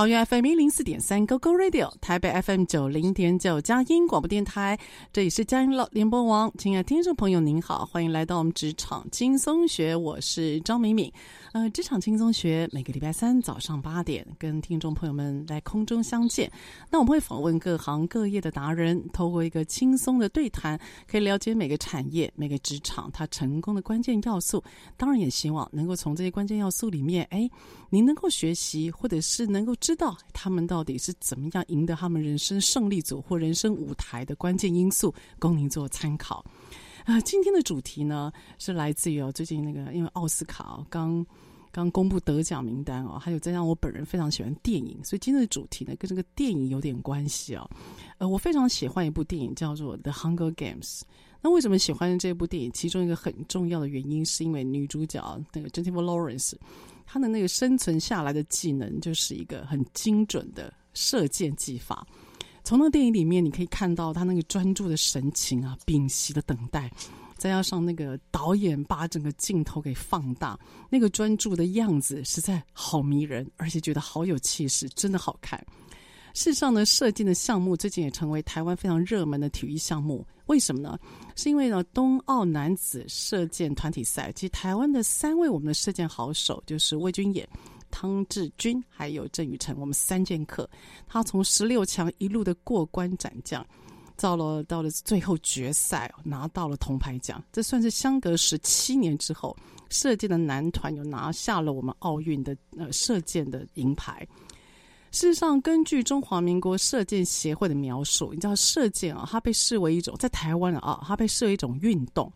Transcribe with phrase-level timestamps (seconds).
[0.00, 4.78] 桃园 FM 一零四点三 GoGo Radio，台北 FM 九零点九佳音广播电台，
[5.12, 6.50] 这里是佳音乐联播网。
[6.56, 11.12] 亲爱的听众朋友，您好，欢迎来到我们职场轻松学，我是张敏敏。
[11.52, 16.50] 呃，职场轻松学每个礼拜三早上八点跟听众朋友们来空中相见。
[16.88, 24.64] 那我们会访问各行各业的达人，透过一个轻松的对谈，可以了解每个产业、每个职场它成功的关键要素。
[24.96, 27.50] 当然，也希望能够从这些关键要素里面，哎，
[27.90, 36.44] 您能够学习，或者是能够知道他们到底是怎么样赢得他们人生胜利组或人生舞台的关键因素，供您做参考。
[37.04, 41.26] 啊、今天的主题呢是来自于哦，最近那个因为奥斯卡哦刚
[41.72, 47.68] 刚公布得奖名单哦，还有再加上我本人非常喜欢电影，所以今天的主题呢跟这个电影有点关系哦。
[48.18, 51.00] 呃，我非常喜欢一部电影叫做《The Hunger Games》。
[51.42, 52.70] 那为什么喜欢这部电影？
[52.72, 56.52] 其中一个很重要的原因是因为女主角那个 Jennifer Lawrence，
[57.12, 62.06] 他的那个生存下来的技能就是一个很精准的射箭技法。
[62.62, 66.88] 从那个电影里面，你可以看到他那个专注的神情啊，屏息的等待，
[67.36, 70.56] 再加上那个导演把整个镜头给放大，
[70.88, 75.60] 那个专注的样子实在好迷人，而且觉得好有气势，真的好看。
[76.34, 80.26] 事实上呢，射箭的项目最近也成为台湾非常热门的体育项目。
[80.46, 80.98] 为什么呢？
[81.36, 87.48] 是因为呢，东奥男子射箭团体赛，其实台湾的三位我们的射箭好手就是魏君演。
[87.92, 90.68] 汤志军还有郑宇成，我们三剑客，
[91.08, 93.66] 他从十六强一路的过关斩将，
[94.16, 97.42] 到了到了最后决赛，拿到了铜牌奖。
[97.50, 99.56] 这算是相隔十七年之后，
[99.88, 104.24] 射箭的男团又拿下了我们奥运的呃射箭的银牌。
[105.12, 112.32] 事实上，根据中华民国射箭协会的描述，你知道射箭啊，它被视为一种在台湾啊，它被视为一种运动。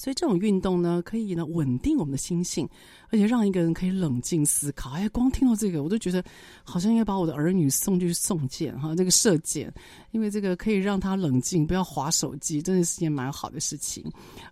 [0.00, 2.66] 所以这种运动呢，可以呢稳定我们的心性，
[3.10, 4.92] 而且让一个人可以冷静思考。
[4.92, 6.24] 哎，光听到这个，我都觉得
[6.64, 9.70] 好像应该把我的儿女送去送箭哈，这个射箭，
[10.12, 14.02] 因为这个可以让他冷静，不要划手机，真的是件蛮好的事情。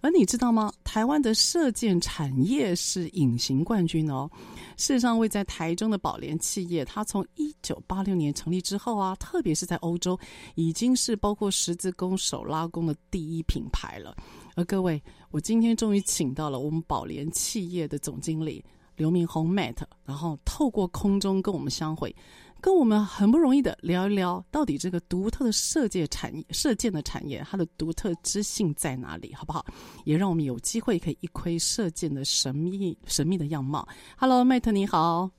[0.03, 0.71] 而你知道吗？
[0.85, 4.31] 台湾的射箭产业是隐形冠军哦。
[4.77, 10.21] 事实上，位在台中的宝莲企业，它从一九八六年成立之后啊，特别是在欧洲，
[10.57, 14.15] 已经是包括十字弓、手拉弓的第一品牌了。
[14.55, 18.65] 而各位，我今天终于请到了我们宝联企业的总经理
[18.97, 19.77] 刘明宏 Matt，
[20.07, 22.15] 然后透过空中跟我们相会，
[22.63, 29.65] 跟我们很不容易的聊一聊，到底这个独特的射箭产业、射箭的产业，它的独特之性在哪里，好不好？
[30.05, 33.87] 也让我们有机会可以一窥射箭的神秘、神秘的样貌。
[34.17, 35.31] Hello，Matt，你好。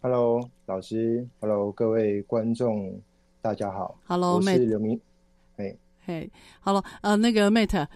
[0.00, 1.28] Hello，老师。
[1.40, 2.98] Hello，各位观众，
[3.42, 3.98] 大家好。
[4.06, 4.54] Hello，Matt。
[4.54, 4.98] 我是刘明。
[5.56, 5.76] 哎，
[6.06, 6.30] 嘿
[6.60, 7.86] ，Hello，呃，那个 Matt。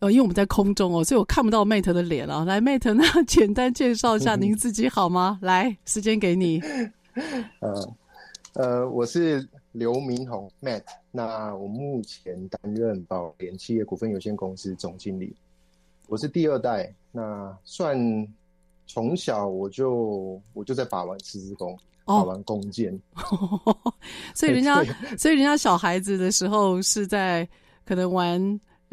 [0.00, 2.44] 呃，因为我们在空中哦，所以我看不到 Mate 的脸啊。
[2.44, 5.38] 来，Mate，那 简单介绍一下您自己好吗？
[5.42, 6.60] 来，时间给你。
[7.60, 7.94] 呃，
[8.54, 15.34] 呃，我是刘明宏 Mate，那我目前担任宝联企业股份有限公司总经理。
[16.08, 17.96] 我是第二代，那算
[18.86, 22.98] 从小我就我就在把玩十字弓，把玩弓箭。
[24.34, 24.84] 所以人家，
[25.16, 27.48] 所以人家小孩子的时候是在。
[27.86, 28.40] 可能玩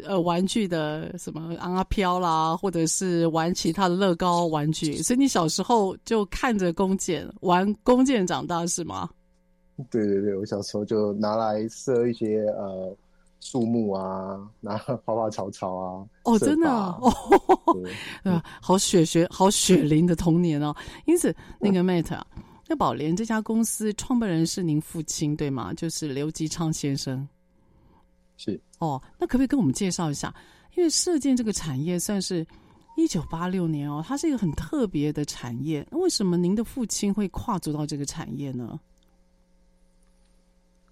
[0.04, 9.08] 呃玩具的什么阿飘啦，或者是玩其他的乐高玩具，所以你小时候就看着弓箭玩弓箭长大是吗？
[9.90, 12.94] 对对对，我小时候就拿来射一些呃
[13.40, 16.04] 树木啊，拿花花草草啊。
[16.24, 17.10] 哦，真的啊，哦，
[18.22, 18.42] 对吧？
[18.60, 20.74] 好血血好血淋的童年哦。
[21.06, 22.24] 因此，那个 Mate 啊，
[22.68, 25.72] 那宝莲这家公司创办人是您父亲对吗？
[25.74, 27.26] 就是刘吉昌先生。
[28.44, 30.34] 是哦，那可不可以跟我们介绍一下？
[30.74, 32.44] 因为射箭这个产业算是
[32.96, 35.86] 一九八六年哦，它是一个很特别的产业。
[35.92, 38.80] 那为什么您的父亲会跨足到这个产业呢？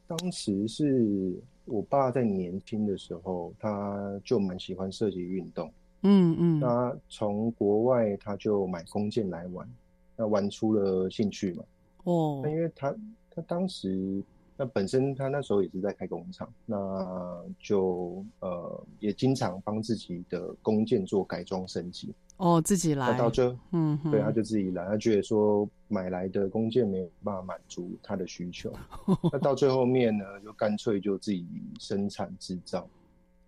[0.07, 5.73] 当时是我爸在年轻的时候，他就蛮喜欢射击运动。
[6.03, 9.69] 嗯嗯，他从国外他就买弓箭来玩，
[10.17, 11.65] 那玩出了兴趣嘛。
[12.05, 12.95] 哦，那因为他
[13.31, 14.23] 他当时
[14.61, 22.13] 那本身他那时候也是在开工厂，那就呃也经常帮自己的弓箭做改装升级。
[22.37, 23.11] 哦，自己来。
[23.11, 24.87] 那到这，嗯，对，他就自己来。
[24.87, 28.71] 他觉得说买来的弓箭没有办法满足他的需求，
[29.33, 31.47] 那到最后面呢，就干脆就自己
[31.79, 32.87] 生产制造。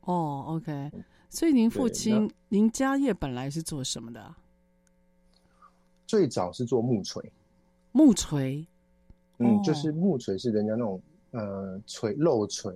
[0.00, 0.90] 哦，OK。
[1.28, 4.34] 所以您父亲，您家业本来是做什么的？
[6.06, 7.30] 最早是做木锤。
[7.92, 8.66] 木锤。
[9.38, 11.02] 嗯，就是木锤是人家那种
[11.32, 12.72] 呃锤肉锤，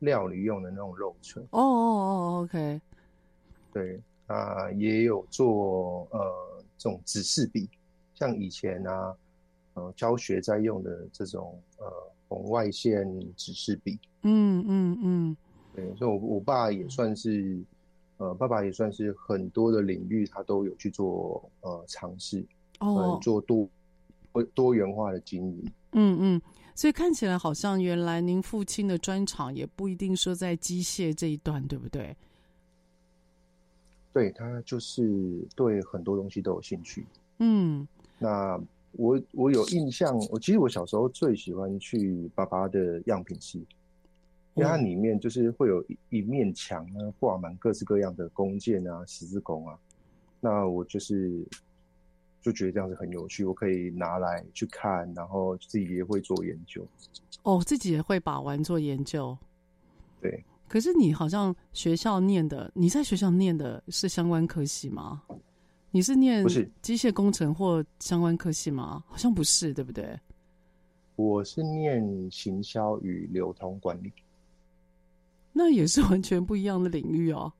[0.00, 1.42] 料理用的那种肉锤。
[1.50, 2.80] 哦哦哦，OK。
[3.72, 4.00] 对。
[4.28, 6.20] 啊、呃，也有做呃
[6.76, 7.70] 这种指示笔，
[8.12, 9.16] 像以前啊，
[9.74, 11.86] 呃教学在用的这种呃
[12.26, 13.96] 红外线指示笔。
[14.22, 15.36] 嗯嗯嗯，
[15.76, 17.62] 对，所以我我爸也算是，
[18.16, 22.44] 呃，爸爸也算是很多的领域他都有去做呃尝试，
[22.80, 23.68] 哦、呃，做多
[24.56, 25.64] 多元化的经营。
[25.98, 26.42] 嗯嗯，
[26.74, 32.14] 所以看起来好像原来您父亲的专长也不一定说在机械这一段，对不对？
[34.12, 37.06] 对，他就是对很多东西都有兴趣。
[37.38, 37.88] 嗯，
[38.18, 38.60] 那
[38.92, 43.58] 我我有印象，我其实我小时候最喜欢去爸爸的样品室，
[44.54, 49.78] 因为它里面就是会有一一面墙啊，挂满各式各样的弓箭啊、十字弓啊。
[50.40, 51.42] 那我就是
[52.46, 56.86] 就觉得这样子很有趣，我可以拿来去看，然后自己也会做研究。
[57.42, 59.36] 哦，自己也会把玩做研究。
[60.20, 60.44] 对。
[60.68, 65.22] 可是你好像学校念的，你在学校念的是相关科系吗？
[65.90, 69.02] 你是念不是机械工程或相关科系吗？
[69.08, 70.16] 好像不是，对不对？
[71.16, 74.12] 我是念行销与流通管理，
[75.52, 77.52] 那也是完全不一样的领域哦。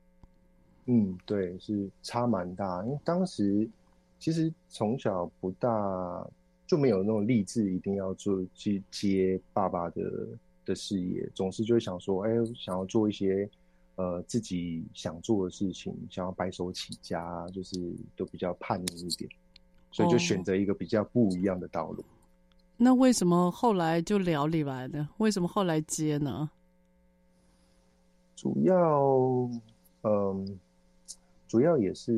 [0.85, 2.81] 嗯，对，是差蛮大。
[2.85, 3.69] 因为当时
[4.19, 6.27] 其实从小不大
[6.65, 10.27] 就没有那种立志一定要做去接爸爸的。
[10.67, 13.49] 的事业总是就会想说，哎，想要做一些
[13.95, 19.31] 呃自己想做的事情，想要白手起家，就是都比较叛逆一点，
[19.93, 22.01] 所以就选择一个比较不一样的道路。
[22.01, 22.05] 哦，
[22.75, 25.07] 那为什么后来就聊李来呢？
[25.19, 26.49] 为什么后来接呢？
[28.35, 29.49] 主要，
[30.03, 30.59] 嗯，
[31.47, 32.11] 主要也是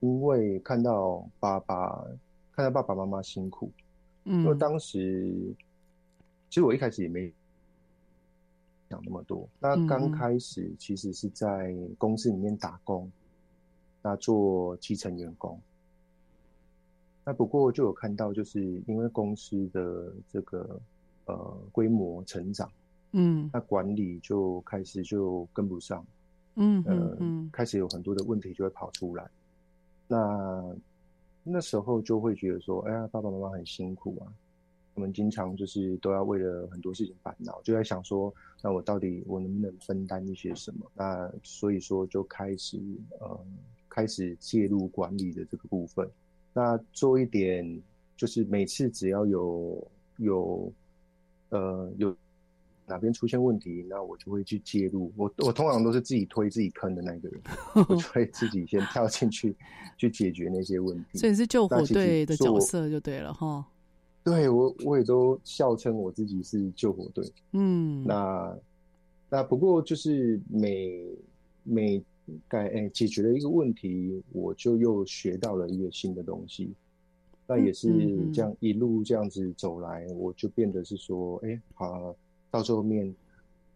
[0.00, 2.04] 因为看到爸爸，
[2.52, 3.70] 看到爸爸妈妈辛苦，
[4.24, 5.54] 嗯，因为当时。
[6.50, 7.30] 其实我一开始也没
[8.88, 9.46] 想那么多。
[9.60, 13.12] 那刚开始其实是在公司里面打工，嗯、
[14.00, 15.60] 那做基层员工。
[17.22, 20.80] 那不过就有看到，就是因为公司的这个
[21.26, 21.36] 呃
[21.70, 22.72] 规模成长，
[23.12, 26.02] 嗯，那管理就开始就跟不上，
[26.54, 29.28] 嗯呃嗯，开始有很多的问题就会跑出来。
[30.08, 30.76] 那
[31.44, 34.32] 那时候就会觉得说，哎呀，爸爸妈妈很辛苦啊。
[34.94, 40.90] 我们经常就是都要为了很多事情烦恼，就在想说，那我到底我能不能分担一些什么？
[40.92, 42.80] 那所以说就开始
[43.20, 43.40] 呃
[43.88, 46.10] 开始介入管理的这个部分，
[46.52, 47.80] 那做一点
[48.16, 49.86] 就是每次只要有
[50.16, 50.72] 有
[51.50, 52.16] 呃有
[52.88, 55.12] 哪边出现问题，那我就会去介入。
[55.16, 57.40] 我我通常都是自己推自己坑的那个人，
[57.88, 59.54] 我就会自己先跳进去
[59.96, 61.18] 去解决那些问题。
[61.18, 63.64] 所以是救火队的角色就对了哈。
[64.24, 67.24] 对我，我也都笑称我自己是救火队。
[67.52, 68.58] 嗯，那
[69.30, 71.02] 那不过就是每
[71.62, 72.02] 每
[72.46, 76.72] 改哎解决了一个问题，我就又学到了一个新的东西。
[77.50, 82.14] 那也是这样一路这样子走来，嗯嗯、我就变得是说，哎，好，
[82.50, 83.14] 到最后面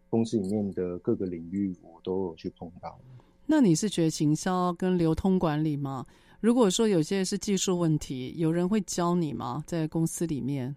[0.09, 2.99] 公司里面的各个领域，我都有去碰到。
[3.47, 6.07] 那你是学行销跟流通管理吗？
[6.41, 9.63] 如果说有些是技术问题，有人会教你吗？
[9.67, 10.75] 在公司里面？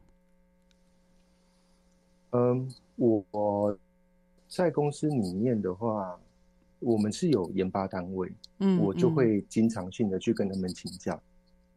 [2.32, 3.78] 嗯，我
[4.48, 6.20] 在公司里面的话，
[6.80, 11.16] 我们是有研发单位，嗯，我就会经常性的去跟他们请教。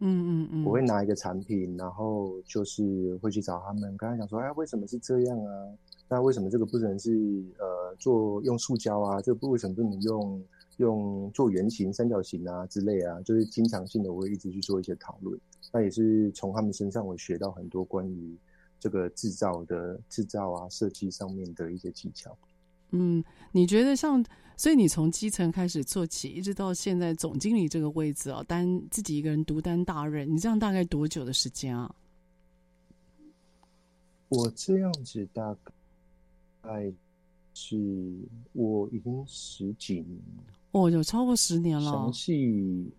[0.01, 5.69] 嗯嗯嗯，我会拿一个产品，然后就是会去找他们，跟他讲说，哎，为什么是这样啊？
[6.09, 9.21] 那为什么这个不能是呃做用塑胶啊？
[9.21, 10.43] 这个为什么不能用
[10.79, 13.21] 用做圆形、三角形啊之类啊？
[13.23, 15.39] 就是经常性的，我会一直去做一些讨论。
[15.71, 18.35] 那也是从他们身上我学到很多关于
[18.81, 22.35] 这个制造的制造啊、设计上面的一些技巧。
[22.93, 23.23] 嗯，
[23.53, 24.25] 你觉得像，
[24.57, 31.95] 所以你从基层开始做起，一直到现在总经理这个位置啊，单自己一个人独担大任，你这样大概多久的时间啊？
[34.31, 35.55] 我这样子大
[36.63, 36.93] 概
[37.55, 37.77] 是
[38.53, 41.91] 我已经十几年了哦，有超过十年了。
[41.91, 42.91] 详细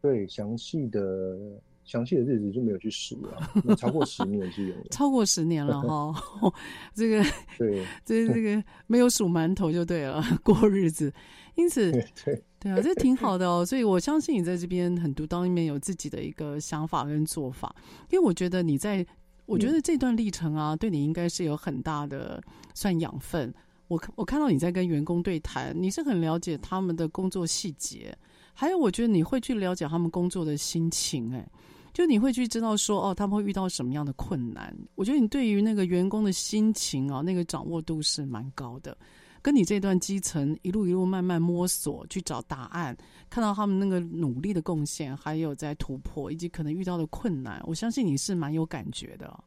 [0.00, 1.38] 对详细的。
[1.86, 6.50] 详细的日子就没有去数了， 超过十年是有的，超过十年了哈。
[6.96, 7.22] 这个
[7.58, 11.12] 对，这这个没有数馒头就对了， 过日子。
[11.56, 13.62] 因此，对对啊，这挺好的哦。
[13.66, 17.76] 所以我相信你在这边很独当一面，有自己的一个想法跟做法。
[18.10, 19.06] 因为我觉得你在，
[19.46, 22.42] 我觉得这段历程啊，对你应该是有很大的
[22.74, 23.52] 算养分。
[23.88, 28.16] 我我看到你在跟员工对谈，你是很了解他们的工作细节，
[28.52, 31.46] 还有我觉得你会去了解他们工作的心情，哎。
[31.92, 34.76] 就你会去知道说哦，他们会遇到什么样的困难？
[34.96, 38.98] 我觉得你对于那个员工的心情啊，那个掌握度是蛮高的。
[39.44, 42.96] 跟你这段基层一路一路慢慢摸索去找答案，
[43.28, 49.44] 看到他们那个努力的贡献，还有在突破以及可能遇到的困难，我相信你是蛮有感觉的。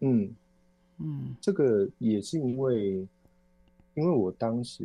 [0.00, 0.28] 嗯
[0.98, 3.06] 嗯，这个也是因为，
[3.94, 4.84] 因为我当时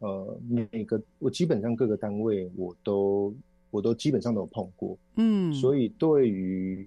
[0.00, 3.34] 呃，每个我基本上各个单位我都。
[3.72, 6.84] 我都基本上都有碰过，嗯，所以对于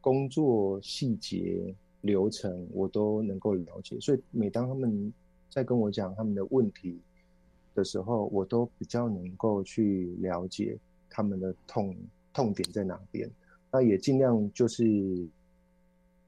[0.00, 1.62] 工作细节
[2.00, 4.00] 流程，我都能够了解。
[4.00, 5.12] 所以每当他们
[5.54, 7.00] 在跟我讲他们的问题
[7.76, 10.76] 的时候，我都比较能够去了解
[11.08, 11.94] 他们的痛
[12.32, 13.30] 痛点在哪边。
[13.70, 14.84] 那也尽量就是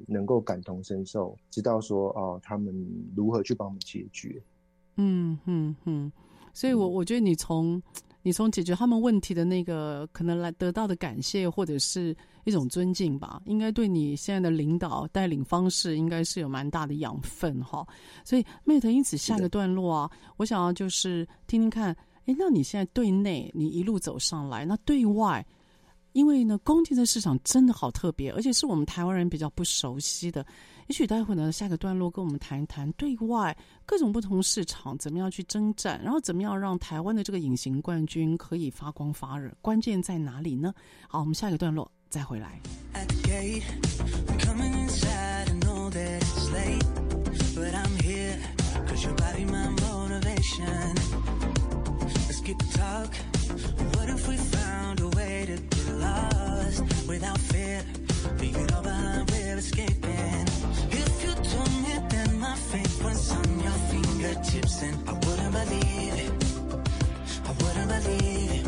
[0.06, 2.72] 能够感同身受，知道说哦，他们
[3.16, 4.40] 如何去帮我们解决。
[4.94, 6.12] 嗯嗯嗯，
[6.54, 7.82] 所以我我觉得你从。
[8.26, 17.86] 你从解决他们问题的那个可能来得到的感谢，或者是一种尊敬吧，应该对你现在的领导带领方式，应该是有蛮大的养分哈。
[18.24, 25.46] 所以 Mate 因此下个段落啊，我想要就是听听看，哎，那你现在对内你一路走上来，那对外？
[26.10, 30.44] 因为呢，工地的市场真的好特别，而且是我们台湾人比较不熟悉的。
[30.88, 40.72] 也许待会呢，下个段落跟我们谈一谈对外各种不同市场怎么样去征战，然后怎么样让台湾的这个隐形冠军可以发光发热，关键在哪里呢？
[41.08, 42.60] 好，我们下一个段落再回来。
[64.56, 66.32] tips then I wouldn't believe it.
[67.48, 68.66] I wouldn't believe it.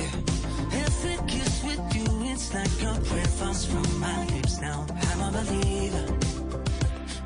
[0.00, 0.82] Yeah.
[0.84, 4.86] Every kiss with you, it's like a prayer falls from my lips now.
[5.08, 6.06] I'm a believer.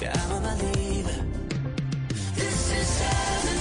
[0.00, 1.18] Yeah, I'm a believer.
[2.40, 3.58] This is heaven.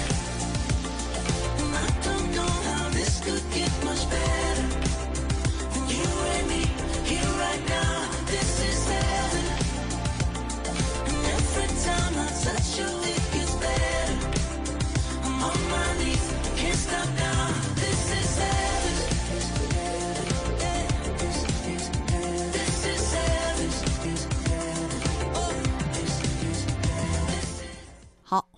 [1.62, 4.68] And I don't know how this could get much better.
[5.96, 6.62] You and me,
[7.10, 7.99] here right now.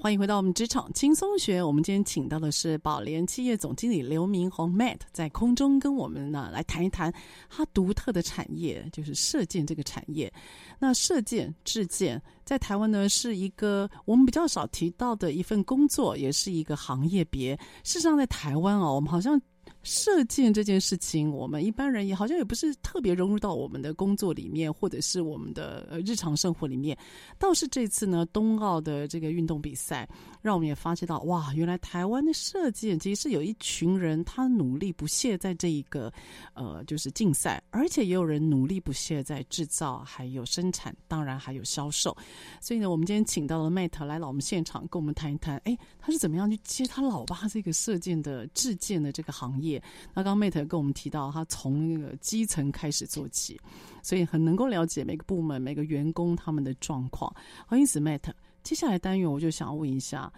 [0.02, 1.62] 欢迎回到我们职场轻松学。
[1.62, 7.14] 我们今天请到的是宝联企业总经理刘明宏 Matt，在空中跟我们呢来谈一谈
[7.48, 10.34] 他独特的产业，就是射箭这个产业。
[10.80, 17.56] 那射箭、制箭在台湾呢是一个我们比较少提到的一份工作，也是一个行业别。
[17.84, 19.40] 事实上，在台湾哦，我们好像。
[19.84, 26.96] 射箭这件事情，我们一般人也好像也不是特别融入到我们的工作里面，或者是我们的呃日常生活里面。
[27.40, 30.08] 倒是这次呢，冬奥的这个运动比赛，
[30.42, 36.14] 让我们也发现到，哇，原来台湾的射箭其实是有一群人，他努力不懈在这一个
[36.54, 42.16] 呃就是竞赛，而且也有人努力不懈在制造，还有生产，当然还有销售。
[42.60, 49.71] 所以呢，我们今天请到了 Matt 来到我们现场，跟我们谈一谈，哎，他是怎么样去接他老爸这个射箭的制箭的这个行业。
[50.14, 53.60] 那刚刚 Mate 跟我们提到，他从那个基层开始做起，
[54.02, 57.32] 所以很能够了解每个部门、每个员工他们的状况。
[57.68, 58.32] 好，因此 Mate
[58.64, 60.32] 接下来单元我就想问一下，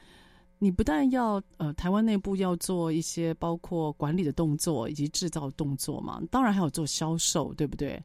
[0.60, 8.02] 你不但要呃台湾内部要做一些包括管理的动作以及制造动作嘛，当然还有做销售，对不对？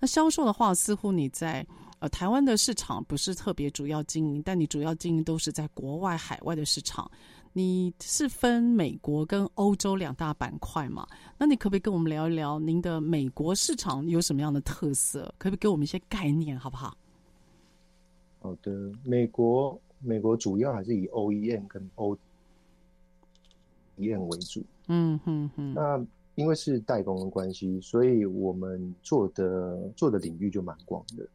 [0.00, 1.66] 那销售的话，似乎你在
[1.98, 7.10] 呃台湾的市场不是特别主要经营，但你主要经营都是在国外海外的市场。
[7.58, 11.04] 你是分美国跟欧洲两大板块嘛？
[11.36, 15.24] 那你可不可以跟我们聊一聊您的美国市场有什么样的特色？
[15.38, 16.96] 可不可以给我们一些概念，好不好？
[18.38, 24.62] 好的，美国美国主要还是以 OEM 跟 OEM 为主。
[24.86, 25.74] 嗯哼哼。
[25.74, 31.26] 那因为是代工的关系，所以我们做的做的领域就蛮广的，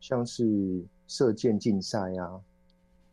[0.00, 2.40] 像是射箭竞赛啊，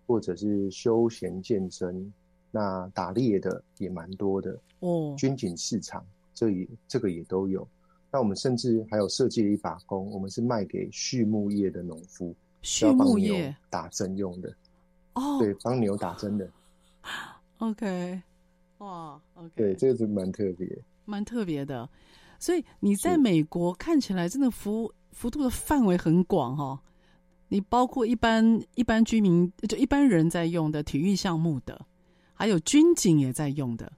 [0.08, 2.12] 或者是休闲健身。
[2.52, 7.68] 那打猎的也蛮多的哦，军警市场这也这个也都有。
[8.12, 14.54] 那我们甚至还有设计了一把弓，我们是卖给畜牧业的农夫，畜牧业打针用的
[15.14, 16.50] 哦，对，帮牛打针的。
[17.60, 18.22] OK，
[18.80, 20.68] 哇，OK，对，这个是蛮特别，
[21.06, 21.88] 蛮特别的。
[22.38, 26.80] 所以你在美国看起来真的幅幅度的范围很广哈、哦，
[27.48, 31.86] 你包括一般一般居民就一般人在用的体育项目的。
[32.42, 33.94] 还有军警也在用的，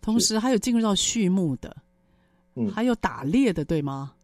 [0.00, 1.76] 同时还有进入到畜牧的，
[2.54, 4.14] 嗯，还有打猎的，对吗？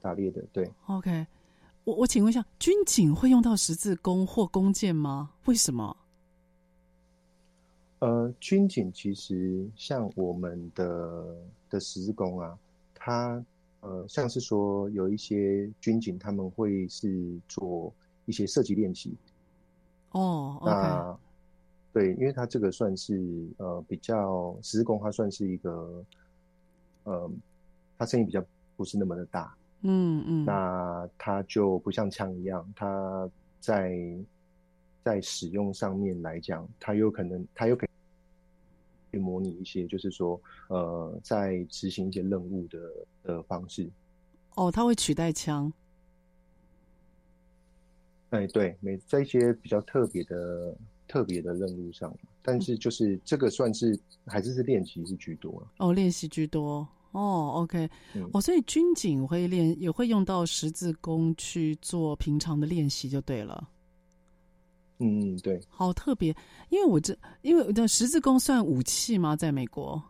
[0.00, 0.70] 打猎的，对。
[0.86, 1.26] OK，
[1.82, 5.32] 我我请问一下，军警会用到十字弓或弓箭吗？
[5.46, 5.96] 为什么？
[7.98, 11.36] 呃，军警其实像我们的
[11.68, 12.56] 的十字弓啊，
[12.94, 13.44] 它
[13.80, 17.92] 呃，像是说有一些军警他们会是做
[18.26, 19.12] 一些射击练习。
[20.12, 21.18] 哦，OK。
[21.92, 23.20] 对，因为它这个算是
[23.58, 26.04] 呃比较十字弓，它算是一个
[27.02, 27.30] 呃，
[27.98, 28.40] 它声音比较
[28.76, 33.98] 不是那么的大，嗯嗯，那它就不像枪一样，它在
[35.02, 37.92] 在使用上面来讲，它有可能它有可能
[39.10, 42.78] 去模拟一些，就是说呃，在执行一些任务的
[43.24, 43.90] 的方式。
[44.54, 45.72] 哦，它会取代枪？
[48.30, 50.76] 哎，对，每在一些比较特别的。
[51.10, 56.86] 特别的任务上，但是就是这个算是还是是练习是居多哦，练习居多。
[57.10, 63.68] 哦，OK，嗯，哦，所以军警会练也会用到十字弓去做平常的练习就对了。
[64.98, 66.32] 嗯嗯，对，好特别，
[66.68, 69.34] 因为我这因为的十字弓算武器吗？
[69.34, 70.00] 在美国，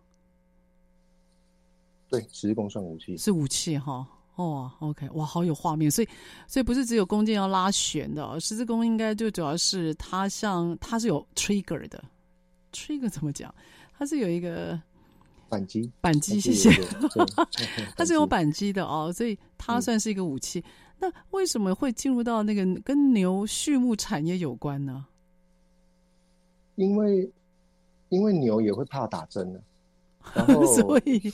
[2.11, 4.07] 对，十字弓算武器，是武器哈。
[4.41, 6.09] 哦，OK，哇，好有画面，所以，
[6.47, 12.03] 所以不是只有弓箭要拉弦的，哦十字弓应该就主要是它像它是有 trigger 的
[12.73, 13.55] ，trigger 怎么讲？
[13.97, 14.81] 它是有一个
[15.49, 16.71] 扳机，扳机，谢谢，
[17.97, 20.61] 它是有扳机的哦，所以它算是一个武器。
[20.61, 20.65] 嗯、
[21.01, 25.05] 那为什么会进入到那个跟牛畜牧产业有关呢？
[26.77, 27.31] 因为，
[28.09, 29.61] 因为牛也会怕打针呢，
[30.75, 31.31] 所以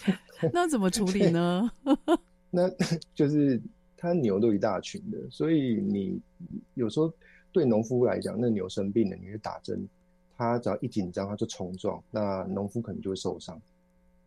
[0.52, 1.70] 那怎么处理呢？
[2.56, 2.70] 那
[3.14, 3.60] 就是
[3.98, 6.18] 他牛都一大群的，所以你
[6.72, 7.12] 有时候
[7.52, 9.86] 对农夫来讲，那牛生病了，你去打针，
[10.38, 13.60] 他只要一紧张，他就冲撞，那农夫可能就会受伤。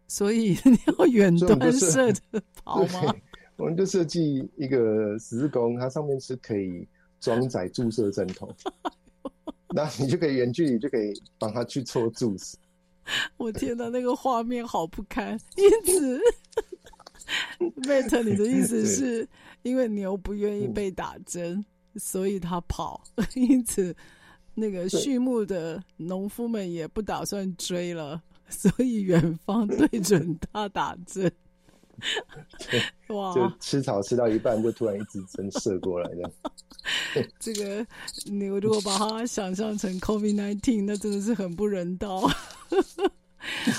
[0.07, 2.21] 所以 你要远端射着
[2.63, 3.15] 跑吗？
[3.57, 6.87] 我们就设计一个十字弓，它上面是可以
[7.19, 8.47] 装载注射针头，
[9.73, 12.55] 那你就可以远距离就可以帮他去做注射。
[13.37, 16.21] 我天哪，那个画面好不堪，因此。
[17.87, 19.27] Matt，你的意思是
[19.61, 21.63] 因为牛不愿意被打针，
[21.95, 23.03] 所以他跑，
[23.35, 23.95] 因此
[24.55, 31.31] 那个畜牧的农夫们也不打算追了， 所以远方对准他打针。
[33.09, 33.33] 哇！
[33.33, 36.31] 就吃草吃到一半，就突然一支针射过来的。
[37.37, 37.85] 这个
[38.25, 42.29] 牛如果把它想象成 COVID-19，那真的是很不人道。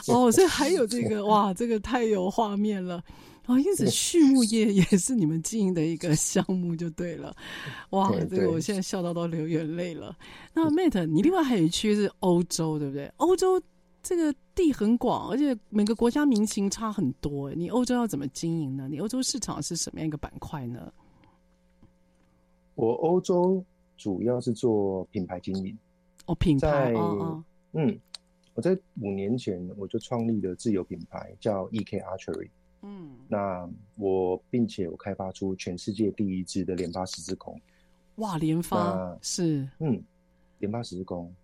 [0.09, 3.03] 哦，所以还有这个哇，这个太有画面了。
[3.51, 7.35] 哦，因此畜牧业也是你们经营的一个 项目，就对了。
[7.91, 10.17] 哇，这个我现在笑到都流眼泪了。
[10.55, 13.13] 那 Mate，你另外还有一区是欧洲，对不对？
[13.17, 13.61] 欧洲
[14.05, 17.53] 这个地很广，而且每个国家民情差很多。
[17.55, 18.87] 你欧洲要怎么经营呢？
[18.89, 20.93] 你欧洲市场是什么样一个板块呢？
[22.77, 23.65] 我欧洲
[23.97, 25.77] 主要是做品牌经营。
[26.27, 27.99] 哦，品牌，哦哦嗯，
[28.55, 32.49] 我在五年前我就创立了自有品牌，叫 EK Archery。
[32.83, 37.61] 嗯，那我并且我开发出全世界第一支的连发十字弓。
[38.17, 40.03] 哇，连发是嗯，
[40.59, 41.35] 连发十字弓，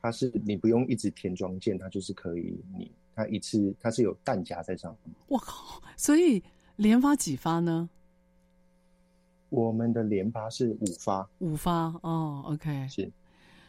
[0.00, 5.14] 它是你不用一直填装箭，它就是可以你它一次它是有弹夹在上面。
[5.26, 6.42] 我靠，所以
[6.76, 7.88] 连发几发呢？
[9.48, 13.10] 我们的连发是五发，五发哦，OK，是，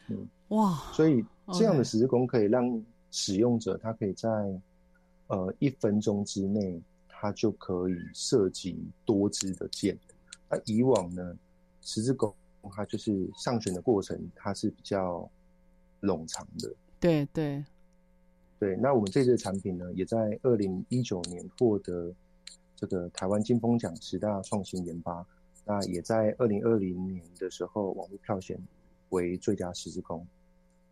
[0.08, 4.28] 嗯，哇，所以这样的十字弓可以让使用者他可以在
[5.28, 9.98] 呃一分钟之内，它就可以涉及多支的箭。
[10.50, 11.36] 那以往呢，
[11.80, 12.34] 十字弓
[12.74, 15.30] 它就是上旋的过程，它是比较
[16.02, 16.74] 冗长的。
[17.00, 17.64] 对对
[18.58, 22.12] 对，那我们这次的产品呢，也在二零一九年获得
[22.74, 25.24] 这个台湾金风奖十大创新研发。
[25.64, 28.58] 那也在二零二零年的时候，网络票选
[29.10, 30.26] 为最佳十字弓。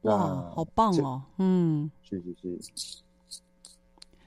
[0.03, 1.23] 哇，好棒哦！
[1.39, 2.35] 嗯，是是
[2.77, 3.03] 是。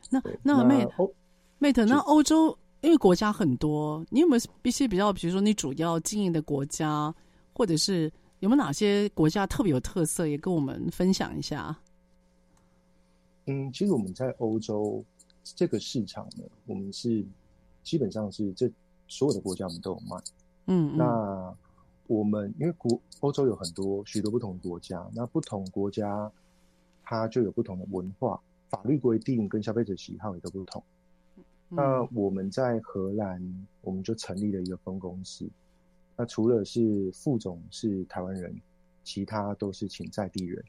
[0.10, 7.14] 那那 Mate，Mate，那欧洲因为国家很多，你有没有一些比较，比如说你主要经营的国家，
[7.54, 11.78] 或者是有没有哪些国家特别有特色，也跟我们分享一下？
[13.46, 15.04] 嗯，其实我们在欧洲
[15.44, 17.26] 这个市场呢，我们是
[17.84, 18.72] 基本上是这
[19.08, 20.18] 所有的国家我们都有卖。
[20.68, 21.56] 嗯，那
[22.08, 26.32] 我们因为国欧洲有很多许多不同国家，那不同国家
[27.04, 30.84] 它就有不同的文化、法律规定跟消费者喜好也都不同。
[31.72, 35.50] 嗯、那我们在荷兰，我们就成立了一个分公司。
[36.16, 38.56] 那除了是副总是台湾人，
[39.04, 40.64] 其他都是请在地人。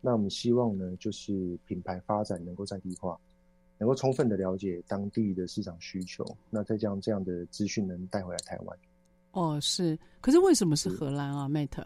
[0.00, 3.18] 那我们希望呢，就是品牌发展能够在地化，
[3.78, 8.78] 能够充分的了解当地的市场需求，那再将这样的资讯能带回来台湾。
[9.32, 11.82] 哦，是，可是为什么是荷兰啊，Mate？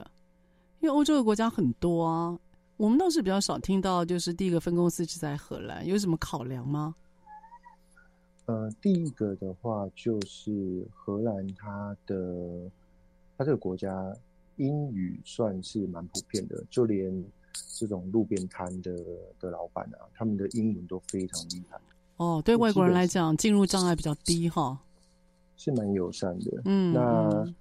[0.81, 2.39] 因为欧洲的国家很多啊，
[2.79, 6.95] 我们倒是比较少听到，就是第一个分公司是在荷兰，有什么考量吗？
[8.47, 12.71] 呃，第一个的话就是荷兰，它的
[13.37, 14.17] 它这个国家
[14.57, 17.13] 英语算是蛮普遍的，就连
[17.53, 18.97] 这种路边摊的
[19.41, 21.81] 的老板啊，他们的英文都非常厉害。
[22.19, 24.79] 哦，对外国人来讲，进入障碍比较低哈。
[25.57, 27.53] 是蛮友善的，嗯，那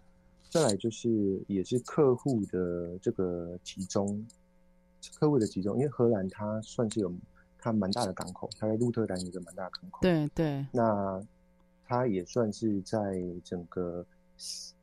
[0.51, 4.23] 再来就是也是客户的这个集中，
[5.19, 7.13] 客户的集中，因为荷兰它算是有
[7.57, 11.21] 它蛮大的港口，它在鹿特丹有个蛮大的港口，对对，那
[11.85, 12.99] 它也算是在
[13.43, 14.05] 整个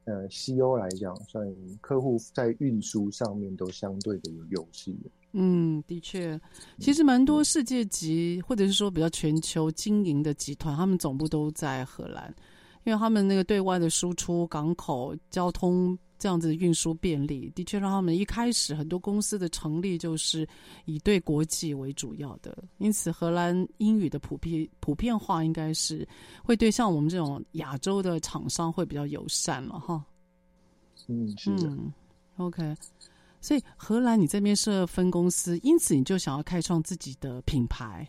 [0.05, 1.47] 呃西欧来讲，算
[1.81, 5.11] 客户在运输上面都相对的有优势的。
[5.33, 6.41] 嗯，的确，
[6.79, 12.35] 其实蛮多世界级或者是说比较全球经营的集团，他们总部都在荷兰。
[12.85, 20.49] 因为他们那个对外的输出、港口交通这样子的运输便利，的确让他们一开始很多公司的成立就是
[20.87, 22.65] 以对国际为主要的。
[22.79, 26.09] 因此，荷兰英语的普遍普遍化应该是
[26.43, 30.03] 会对像我们这种亚洲的厂商会比较友善了哈。
[31.09, 31.69] 嗯，是的。
[31.69, 31.93] 嗯
[32.39, 32.75] ，OK。
[33.43, 38.09] 所以荷兰你这边设分公司，因此你就想要开创自己的品牌。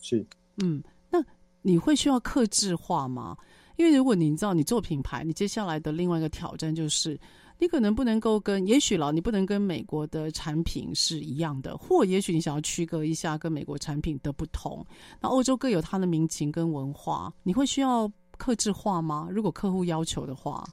[0.00, 0.24] 是。
[0.62, 0.80] 嗯。
[1.10, 1.18] 那
[1.62, 3.36] 你会需要克制化吗？
[3.76, 7.18] 因为如果你知道你做品牌，你接下来的另外一个挑战就是，
[7.58, 14.84] 你可能不能够跟，也许啦，你不能跟美国的产品是一样的，或也许你想要区隔一下跟美国产品的不同。
[15.20, 19.28] 那欧洲各有它的民情跟文化，你会需要克制化吗？
[19.30, 20.64] 如果客户要求的话，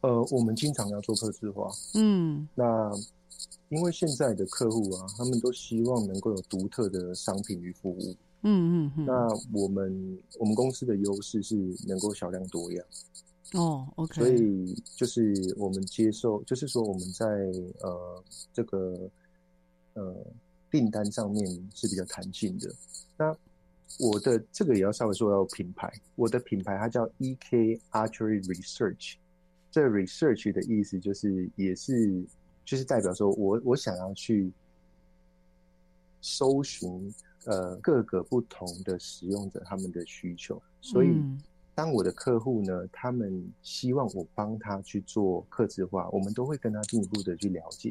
[0.00, 1.70] 呃，我们经常要做克制化。
[1.94, 2.90] 嗯，那
[3.70, 8.16] 因为现在的客户啊，他们都希望能够有独特的商品与服务。
[8.46, 9.28] 嗯嗯嗯，那
[9.58, 12.86] 我们我们公司的优势是能够少量多样。
[13.54, 14.20] 哦，OK。
[14.20, 17.26] 所以就是我们接受，就是说我们在
[17.80, 19.10] 呃这个
[19.94, 20.14] 呃
[20.70, 22.70] 订单上面是比较弹性的。
[23.16, 23.34] 那
[23.98, 29.14] 我的这个也要稍微说到品牌，我的品牌它叫 EK Archery Research。
[29.70, 32.22] 这 research 的意思就是也是
[32.64, 34.52] 就是代表说我我想要去
[36.20, 37.10] 搜寻。
[37.46, 41.08] 呃，各个不同的使用者他们的需求，所以
[41.74, 47.90] 当我的客户呢，他们希望我帮他去做客制化，我们都会跟他进一步的去了解。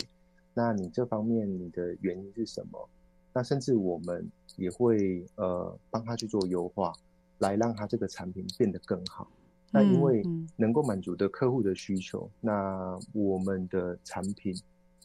[0.53, 2.89] 那你这方面你的原因是什么？
[3.33, 6.93] 那甚至我们也会呃帮他去做优化，
[7.39, 9.27] 来让他这个产品变得更好。
[9.71, 10.23] 那因为
[10.55, 14.55] 能够满足的客户的需求，那我们的产品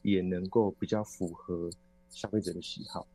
[0.03, 1.71] 也能够比较符合
[2.11, 3.07] 消费者的喜好。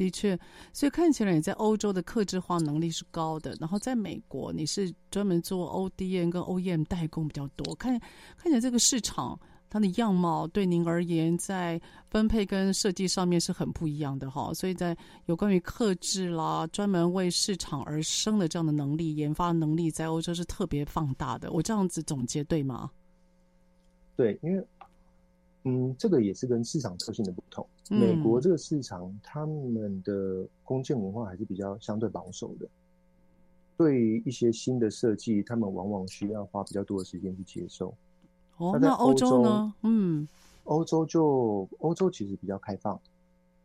[0.00, 0.38] 的确，
[0.72, 7.74] 所以看起来你在欧洲的客制化能力是高的，然后在美国你是专门做 ODM 跟 OEM 代工比较多。
[7.74, 8.00] 看
[8.38, 14.54] 看起来这个市场它的样貌对您而言，在分配跟设计上面是很不一样的哈。
[14.54, 21.52] 所以在有关于客制啦，专门为市场而生的这样的能力、研发能力，在欧洲是特别放大的。
[21.52, 22.90] 我这样子总结对吗？
[24.16, 24.66] 对，因为。
[25.64, 27.66] 嗯，这个也是跟市场特性的不同。
[27.90, 32.66] 美国这个市场，他们的弓箭文化还是比较相对保守的。
[33.76, 37.94] 对于一些新的设计，他们往往需要花比较多的时间去接受。
[38.58, 39.74] 哦，那欧洲呢？
[39.82, 40.28] 嗯，
[40.64, 43.00] 欧洲就欧洲其实比较开放。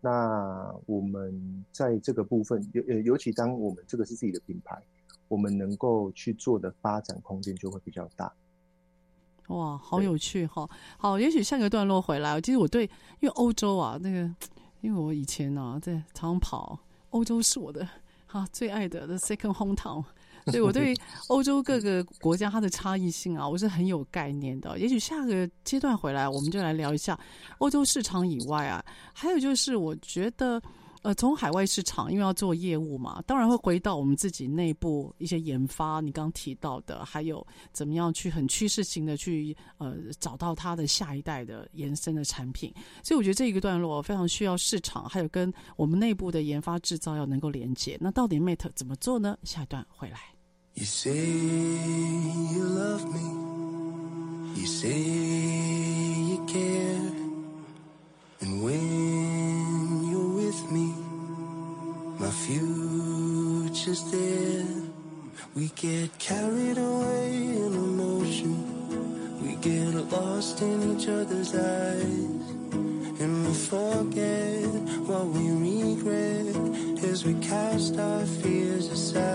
[0.01, 4.81] 那我们在这个部分，尤呃，尤其当我们这个是自己的品牌，
[5.27, 8.31] 我们能够去做的发展空间就会比较大。
[9.47, 10.67] 哇，好有趣哈！
[10.97, 12.84] 好，也许下个段落回来，其实我对，
[13.19, 14.29] 因为欧洲啊，那个，
[14.81, 16.79] 因为我以前呢、啊、在常常跑，
[17.12, 17.88] 欧洲是我的
[18.25, 20.03] 哈最爱的 the second hometown，
[20.47, 20.95] 所以我对
[21.27, 24.77] 欧洲各个国家它的差异性啊，我是很有概念的。
[24.79, 27.19] 也许下个阶段回来，我们就来聊一下
[27.60, 30.62] 欧洲市场以外啊，还有就是我觉得。
[31.06, 36.02] 呃，从海外市场，因为要做业务嘛，当然会回到我们自己内部一些研发。
[36.02, 42.74] 你刚提到的，还有怎么样去很趋势性的去呃找到它的下一代的延伸的产品。
[43.04, 47.96] 所以我觉得这一个段落非常需要市场，还有跟我们内部的研发制造要能够连接。
[48.02, 49.38] 那到底 Mate 怎么做呢？
[49.44, 50.18] 下一段回来。
[50.74, 53.22] You say you love me,
[54.60, 55.55] you say
[65.56, 69.41] We get carried away in emotion.
[69.41, 72.46] We get lost in each other's eyes.
[73.22, 74.68] And we forget
[75.08, 79.35] what we regret as we cast our fears aside.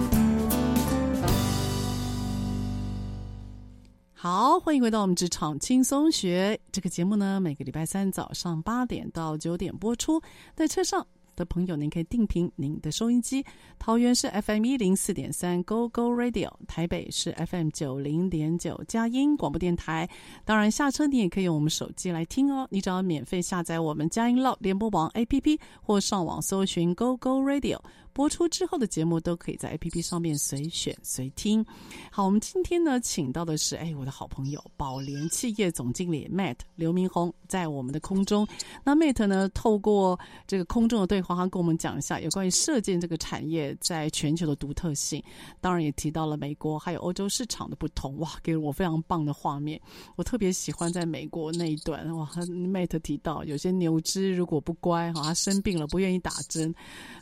[4.63, 10.21] 欢迎回到我们职场轻松学这个节目呢，每个礼拜三早上八点到九点播出，
[10.55, 11.07] 在车上。
[11.33, 13.43] 的朋友，您可以定频您的收音机。
[13.79, 20.07] 桃园是 FM 一零四点三 Go Go Radio，台北是 FM 九零点九佳音广播电台。
[20.43, 22.67] 当然，下车你也可以用我们手机来听哦。
[22.69, 27.79] 你只要免费下载我们佳音 l o 联播网 APP，或上网搜寻 Go Go Radio，
[28.13, 31.65] 播出之后的节目都可以在 APP 上面随选随听。
[32.11, 38.47] 好，我们今天呢，请到的是哎，我的好朋友宝联企业总经理 Matt 刘明宏，在我们的空中。
[38.83, 41.31] 那 Matt 呢，透过这个空中的对话。
[41.41, 45.23] 他跟我们讲一下有关于射箭这个产业在全球的独特性，
[45.59, 48.17] 当然也提到了美国还有欧洲市场的不同。
[48.19, 49.81] 哇，给了我非常棒的画面。
[50.17, 52.05] 我特别喜欢在美国那一段。
[52.15, 56.75] 哇，Matt 提到有些牛只如果不乖，哈，它生病了不愿意打针。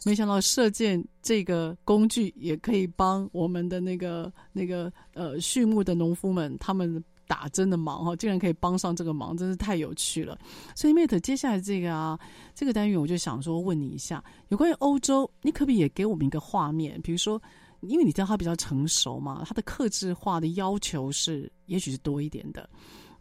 [0.04, 7.04] 没想到射箭箭这个工具也可以帮我们的那个那个呃畜牧的农夫们他们。
[7.30, 10.36] 打针的忙哈，竟然可以帮上这个忙，真是太有趣了。
[10.76, 12.20] 所以 Mate，接下来这个啊，
[12.56, 17.00] 这个单元我就想说问你一下，有关于欧洲，你可不可以也给我们一个画面？
[17.04, 17.40] 比如说，
[17.82, 22.68] 因为你知道它比较成熟嘛，它的克制化的要求是也许是多一点的。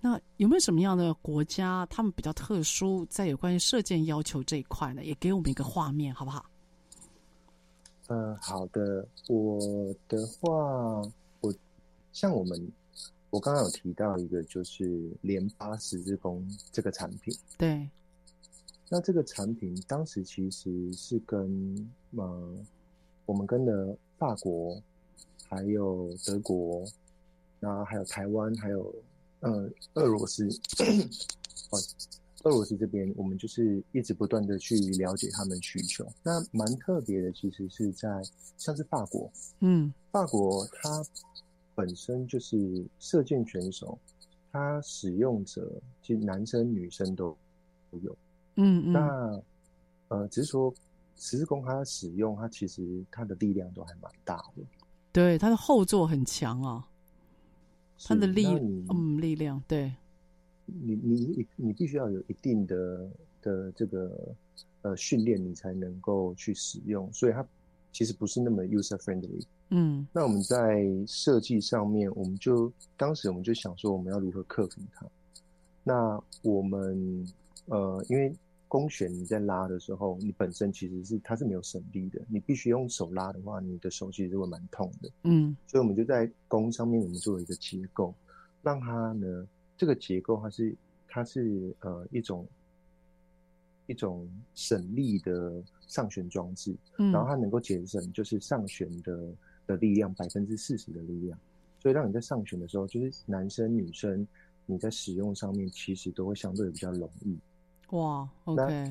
[0.01, 5.05] 那有没有什么样的国家，他们比较特殊，在有关于射箭要求这一块呢？
[5.05, 6.47] 也给我们一个画面，好不好？
[8.09, 9.07] 嗯、呃，好的。
[9.29, 11.03] 我的话，
[11.41, 11.55] 我
[12.13, 12.71] 像我们。
[13.31, 16.43] 我刚刚有提到一个，就是联八十字弓
[16.73, 17.37] 这个产品。
[17.59, 17.87] 对，
[18.89, 22.57] 那这个产品当时其实是跟呃，
[23.27, 24.83] 我们跟了法国，
[25.47, 26.83] 还有德国，
[27.61, 28.95] 然后还有台湾，还有
[29.41, 30.49] 呃俄罗斯。
[31.69, 31.79] 哦，
[32.45, 36.07] 俄罗斯这边，我们就是一直不断的去了解他们需求。
[36.23, 38.09] 那蛮特别的，其实是在
[38.57, 41.03] 像是法国，嗯，法国它。
[41.75, 43.97] 本身就是射箭选手，
[44.51, 47.39] 他使用者其实男生女生都
[47.89, 48.19] 都有，
[48.57, 48.93] 嗯嗯。
[48.93, 49.43] 那
[50.09, 50.75] 呃，只是说
[51.15, 54.65] 十字弓它使用，它其实它的力量都还蛮大的。
[55.13, 56.89] 对，它的后座很强啊，
[58.05, 58.45] 它的力
[58.89, 59.95] 嗯力量，对。
[60.83, 63.11] 你你你你必须要有一定的
[63.43, 64.35] 的这个
[64.83, 67.47] 呃训练，你才能够去使用，所以它
[67.93, 69.45] 其实不是那么 user friendly。
[69.71, 75.07] 嗯，那我们在设计上面，我们就当时我们就想说，我们要如何克服它。
[75.85, 77.27] 那我们
[77.67, 78.33] 呃，因为
[78.67, 85.11] 弓弦你在拉的时候，你本身其实是它是没有省力的，你必须用手拉的话，你的手其实会蛮痛的。
[85.25, 88.15] 嗯，所以我们就在弓上面，我们做了一个结构，
[88.63, 89.47] 让它呢，
[89.79, 90.77] 这个结构它是
[91.09, 92.47] 它是呃一种
[93.87, 99.19] 一种省力的上旋装置，嗯，然后它能够节省就是上旋的。
[99.69, 101.39] 的力量百分之四十的力量，
[101.79, 104.27] 所以让你在上旋的时候，就是男生女生
[104.65, 107.39] 你在使用上面其实都会相对比较容易。
[107.91, 108.91] 哇，OK，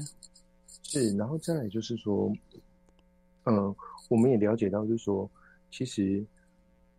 [0.84, 2.32] 是，然后再来就是说，
[3.46, 3.76] 嗯、呃，
[4.08, 5.28] 我们也了解到，就是说，
[5.72, 6.24] 其实，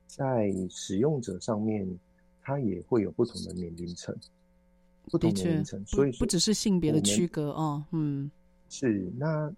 [0.09, 1.89] 在使用者上面，
[2.49, 4.17] 他也会有不同的年龄层，
[5.11, 8.31] 不同年龄层，所以不只是性别的区隔哦，嗯，
[8.71, 9.53] 是，那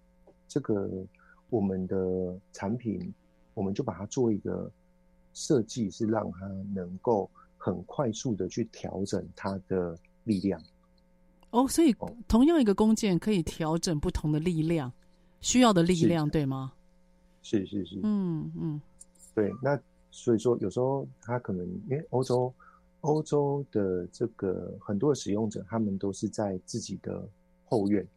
[0.49, 0.89] 这个
[1.49, 3.13] 我们的产品。
[3.53, 4.71] 我们就把它做一个
[5.33, 10.59] 设计，是让它能够很快速的去调整它的力量。
[11.49, 11.93] 哦，所以
[12.29, 14.91] 同样一个弓箭可以调整不同的力量，
[15.41, 16.71] 需要的力量，对吗？
[17.43, 18.81] 是是是，嗯嗯，
[19.35, 19.51] 对。
[19.61, 19.77] 那
[20.11, 22.51] 所以说，有时候它可能因为欧洲，
[23.01, 27.27] 欧洲的这个很多的使用者，他们都是在自己的
[27.65, 28.07] 后院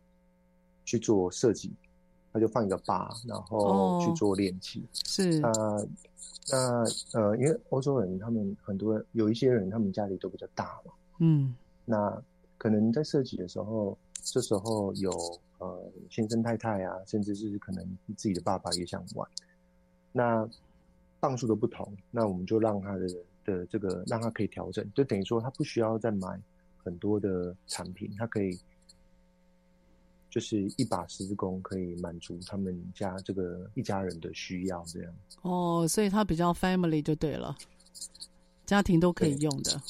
[0.85, 1.73] 去做设计。
[2.33, 4.81] 他就放一个靶，然后去做练习。
[4.81, 5.53] 哦、是那
[6.51, 10.93] 那呃，因为欧洲人他们很多有一些人，他们家里都比较大嘛。
[11.21, 11.55] 嗯。
[11.85, 12.21] 那
[12.59, 15.13] 可能在设计的时候，这时候有
[15.59, 19.31] 呃先生太太啊，甚至是可能自己的爸爸也想玩。
[20.11, 20.45] 那
[21.21, 23.07] 磅数都不同，那我们就让他的
[23.45, 26.41] 的这个让他可以调整，就等于说他不需要再买
[26.77, 28.59] 很多的产品，他可以。
[30.31, 35.15] 就是一把十字弓可以满足他们家这个一家人的需要，这样。
[35.43, 37.57] 哦，所以它比较 family 就对了，
[38.67, 39.81] 家庭都可以用的。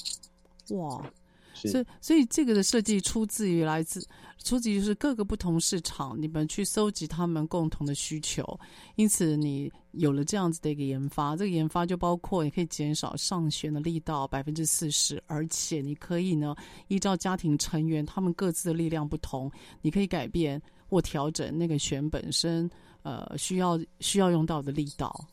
[0.77, 1.11] 哇，
[1.55, 4.07] 所以所以这个的设计出自于来自
[4.43, 8.59] 出自于是各个不同市场，你们去搜集他们共同的需求，
[8.97, 11.37] 因此你有了这样子的一个研发。
[11.37, 16.55] 这个研发就包括你可以减少上旋的力道百分之四十，而且你可以呢
[16.88, 22.69] 依照家庭成员他们各自的力量不同，你可以改变或调整那个弦本身
[23.03, 25.25] 呃需要需要用到的力道。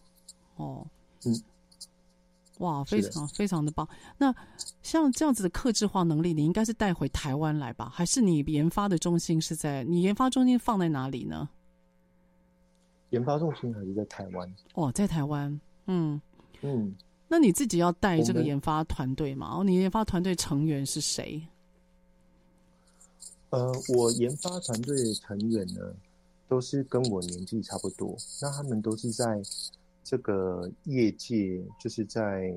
[0.56, 0.88] 哦，
[1.26, 1.42] 嗯。
[2.62, 3.88] 哇，非常非常的棒！
[4.20, 4.34] 那
[4.84, 7.90] 像这样子的克制化能力，你应该是带回台湾来吧？
[7.90, 11.50] 还是你研发的中心是在你研发中心放在哪里呢？
[13.10, 14.56] 研发中心还是在台湾？
[14.76, 15.60] 哦，在台湾。
[15.88, 16.22] 嗯
[16.62, 16.96] 嗯，
[17.28, 19.58] 那你自己要带这个研发团队吗？
[19.58, 21.42] 哦，你研发团队成员是谁？
[23.50, 25.82] 呃，我研发团队的成员呢，
[26.48, 29.42] 都是跟我年纪差不多，那他们都是在。
[30.04, 32.54] 这个业界就是在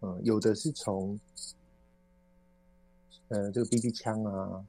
[0.00, 1.18] 呃，有的是从
[3.28, 4.64] 呃这个 BB 枪啊，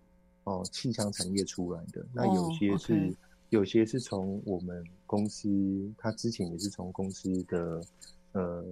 [0.46, 3.14] 哦气枪产业出来的，那有些是、oh.
[3.50, 5.50] 有些是从我们公司，
[5.98, 7.82] 他之前也是从公司的
[8.34, 8.64] 呃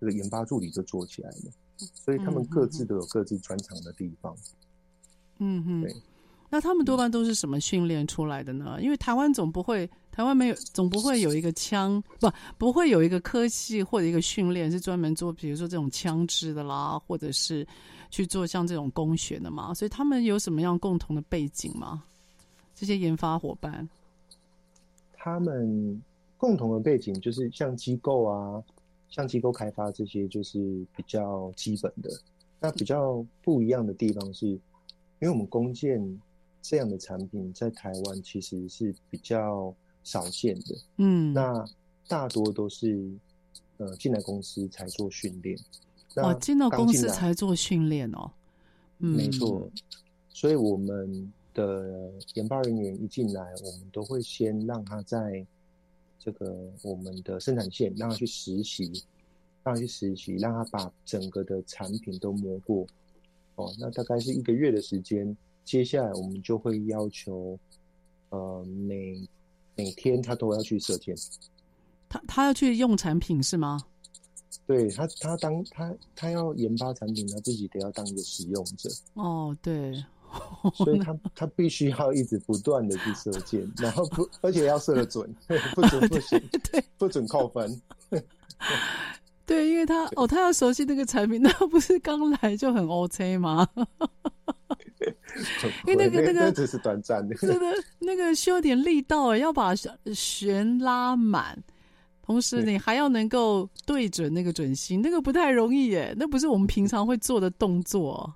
[0.00, 1.50] 这个研发助理就做起来的，
[1.94, 4.36] 所以他们各自都有各自专长的地方。
[5.38, 5.94] 嗯哼，对。
[6.50, 8.78] 那他们多半都是什么训练出来的呢？
[8.82, 17.66] 因为台湾总不会，台湾没有，总不会有一个枪，不，不会有一个科系或者一个训练是专门做，比如说这种枪支的啦，或者是
[18.10, 19.72] 去做像这种弓弦的嘛。
[19.72, 22.02] 所以他们有什么样共同的背景吗？
[22.74, 23.88] 这些研发伙伴，
[25.12, 26.02] 他们
[26.36, 28.62] 共同的背景就是像机构啊，
[29.08, 32.10] 像机构开发这些就是比较基本的。
[32.60, 34.60] 那比较不一样的地方是，因
[35.20, 36.20] 为我们弓箭。
[36.62, 39.74] 这样的产品在台湾其实是比较
[40.10, 41.64] 少见的，嗯，那
[42.08, 43.08] 大多都是
[43.76, 45.56] 呃进来公司才做训练，
[46.16, 48.32] 哦，进到公司才做训练哦，
[48.98, 49.70] 嗯，没错，
[50.30, 55.46] 所以我们的研发人员一进来，我们都会先让他在
[56.18, 59.04] 这个我们的生产线让他去实习，
[59.62, 62.84] 让他去实习，让他把整个的产品都摸过，
[63.54, 65.36] 哦，那大概是一个月的时间。
[65.62, 67.56] 接下来我们就会要求，
[68.30, 69.22] 呃，每
[69.82, 71.16] 每天他都要去射箭。
[72.08, 73.80] 他他要去用产品是吗？
[74.66, 78.90] 对他，他当他他要研发产品，他自己得要当一个使用者。
[79.14, 79.92] 哦，对，
[80.74, 85.34] 所以他他必须要一直不断的去射箭，然后不而且要射得准，
[85.74, 86.38] 不准不行，
[86.70, 87.80] 对，不准扣分。
[89.46, 93.66] 对，因为他哦，他要熟悉那个产品，那不是刚来就很 OK 吗？
[95.86, 97.66] 因为那个那个只是短暂的，真的，
[97.98, 99.74] 那个需要点力道，要把
[100.14, 101.62] 弦拉满，
[102.22, 108.34] 同时你还要能够对准那个准心，那个不太容易耶，那不是我们平常会做的动作。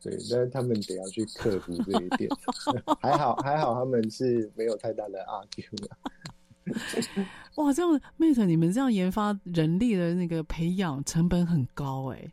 [0.00, 2.30] 对，但是他们得要去克服这一点。
[3.00, 5.66] 还 好还好，他们是没有太大的 argue
[7.56, 12.32] 哇，这样 Matt，你们这样研发人力的那个培养成本很高哎。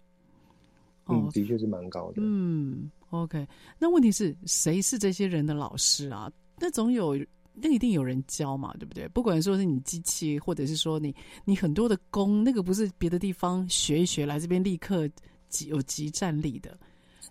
[1.07, 2.21] 嗯，的确是蛮高的。
[2.21, 3.47] 嗯，OK。
[3.77, 6.31] 那问题是谁是这些人的老师啊？
[6.57, 7.17] 那总有，
[7.53, 9.07] 那一定有人教嘛，对不对？
[9.09, 15.09] 不管说是你机器，或者是说你你很多的工，那个不是别的地方学一学来这边立刻
[15.47, 16.77] 即有即战力的，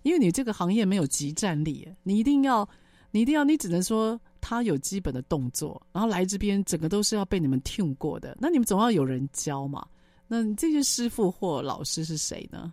[0.03, 2.69] 因为你这个行业没有即战力，你一定要，
[3.11, 8.37] 你一定要，你只能说他有基本的动作，然后来这边整个都是要被你们 tune 过的。
[8.41, 9.87] 那你们总要有人教嘛？
[10.27, 12.73] 那这些师傅或老师是谁呢？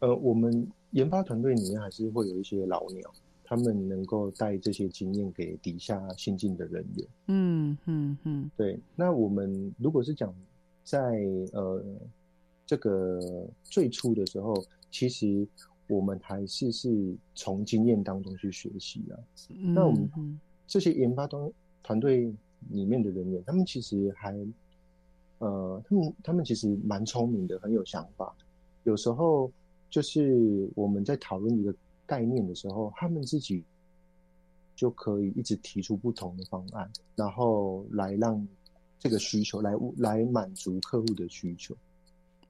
[0.00, 3.12] 呃，我们研发团队里面还是会有一些老鸟，
[3.44, 7.08] 他们能够带这些经验给底下新进的人员。
[7.26, 8.80] 嗯嗯嗯，对。
[8.94, 10.34] 那我们如果是讲
[10.84, 10.98] 在
[11.52, 11.84] 呃
[12.64, 14.54] 这个最初的时候，
[14.90, 15.46] 其实
[15.86, 19.20] 我们还是是从经验当中去学习啊。
[19.50, 22.32] 嗯、那我们这些研发团团队
[22.70, 24.34] 里面的人员，他们其实还
[25.40, 28.34] 呃，他们他们其实蛮聪明的，很有想法，
[28.84, 29.52] 有时候。
[29.88, 31.74] 就是我们在讨论一个
[32.04, 33.64] 概念的时候，他们自己
[34.74, 38.46] 就可以一直提出不同的方案，然后来让
[38.98, 41.74] 这个需求来来满足客户的需求。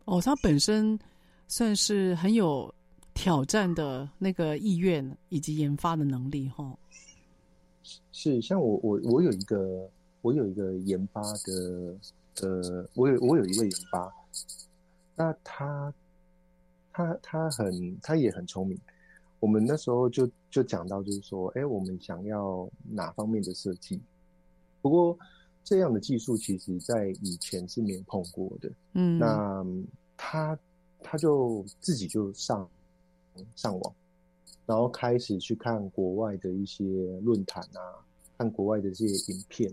[0.06, 0.98] 哦，他本身
[1.46, 2.74] 算是很有
[3.14, 6.76] 挑战的那个意愿以及研发的能力，哈。
[8.12, 9.88] 是，像我我我有一个
[10.22, 11.96] 我有一个研发的
[12.40, 14.12] 呃，我有我有一个研发，
[15.14, 15.92] 那他。
[16.96, 18.80] 他他很他也很聪明，
[19.38, 24.00] 我们那时候就就讲到就是说，哎，我们想要哪方面的设计？
[24.80, 25.18] 不过
[25.62, 28.72] 这样的技术其实在以前是没有碰过的。
[28.94, 29.62] 嗯，那
[30.16, 30.58] 他
[31.00, 32.66] 他就自己就上
[33.56, 33.94] 上网，
[34.64, 36.82] 然后开始去看国外的一些
[37.20, 38.00] 论坛啊，
[38.38, 39.70] 看国外的这些影片，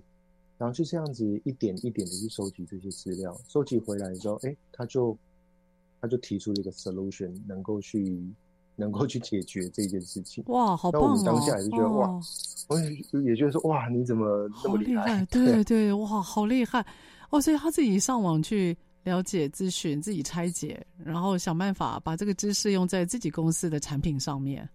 [0.58, 5.18] 然后就这样子一点一点的去收集这些资料，收集回来的时候，哎，他就。
[6.04, 8.22] 他就提出了一个 solution，能够去
[8.76, 10.44] 能够去解决这件事情。
[10.48, 11.06] 哇，好棒哦！
[11.06, 12.20] 那我们当下也是觉得哇，
[12.68, 12.78] 我
[13.22, 15.26] 也觉得说哇，你怎么那么厉害？
[15.28, 16.86] 对对对，哇，好厉害
[17.30, 17.40] 哦！
[17.40, 24.70] 所以他自己上网去了解咨询，自己拆解，然后想办法把这个知识用在自己公司的产品上面。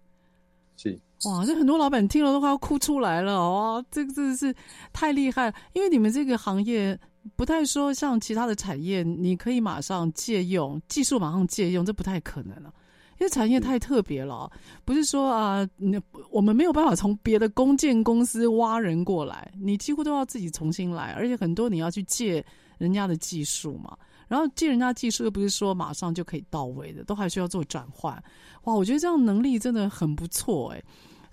[0.78, 3.84] 是哇，这很多老板听了都快要哭出来了哇！
[3.90, 4.54] 这个真的是
[4.92, 6.98] 太厉害了，因为你们这个行业。
[7.36, 12.72] 不太说像其他的产业，你可以马上借用技术，马上借用，这不太可能了，
[13.18, 14.50] 因为产业太特别了。
[14.82, 16.00] 不是说啊，那
[16.30, 22.42] 我们没有办法从别的公建公司挖人过来，你几乎都要自己重新来，而且很多你要去借
[22.78, 23.94] 人家的技术嘛。
[24.26, 28.14] 然后借人家技术又不是说马上就可以到位的，都还需要做转换。
[28.64, 30.82] 哇，我觉得这样能力真的很不错哎。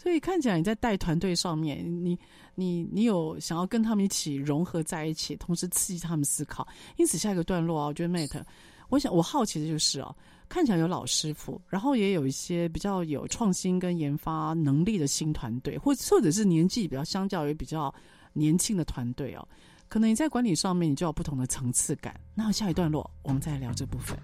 [0.05, 2.15] 所以看起来你在带团队上面，你
[2.53, 6.67] 你你有想要跟他们一起融合在一起，同时刺激他们思考。
[6.97, 8.43] 因此下一个段落啊，我觉得 Mate，
[8.89, 10.15] 我想我好奇的就是啊，
[10.47, 17.91] 看起来有老师傅，然后也有一些比较有创新跟研发能力的新团队，或或者是年纪比较相较于比较
[18.33, 19.47] 年轻的团队哦，
[19.87, 22.13] 可能你在管理上面你就有不同的层次感。
[22.35, 24.15] 那下一段落我们再来聊这部分。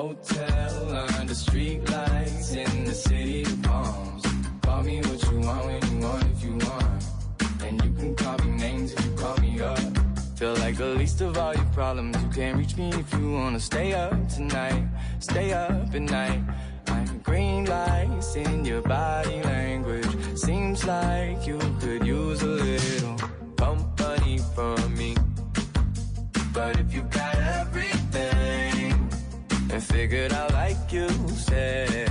[0.00, 4.24] Hotel, under street lights in the city of palms.
[4.62, 7.04] Call me what you want when you want if you want.
[7.62, 9.78] And you can call me names if you call me up.
[10.36, 12.16] Feel like the least of all your problems.
[12.22, 14.84] You can't reach me if you wanna stay up tonight.
[15.18, 16.40] Stay up at night.
[16.86, 20.16] I'm green lights in your body language.
[20.34, 23.16] Seems like you could use a little
[23.58, 25.14] company from me.
[26.54, 27.69] But if you got a
[29.90, 32.09] Figured I like you, said.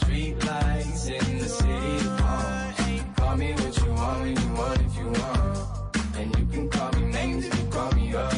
[0.00, 3.02] Hotel under street lights in the city of palms.
[3.16, 6.16] Call me what you want when you want if you want.
[6.16, 8.34] And you can call me names if you call me up.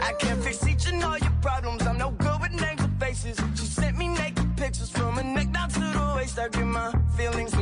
[0.00, 1.86] I can't fix each and all your problems.
[1.86, 3.36] I'm no good with names or faces.
[3.54, 6.38] She sent me naked pictures from her neck down to the waist.
[6.38, 7.54] I get my feelings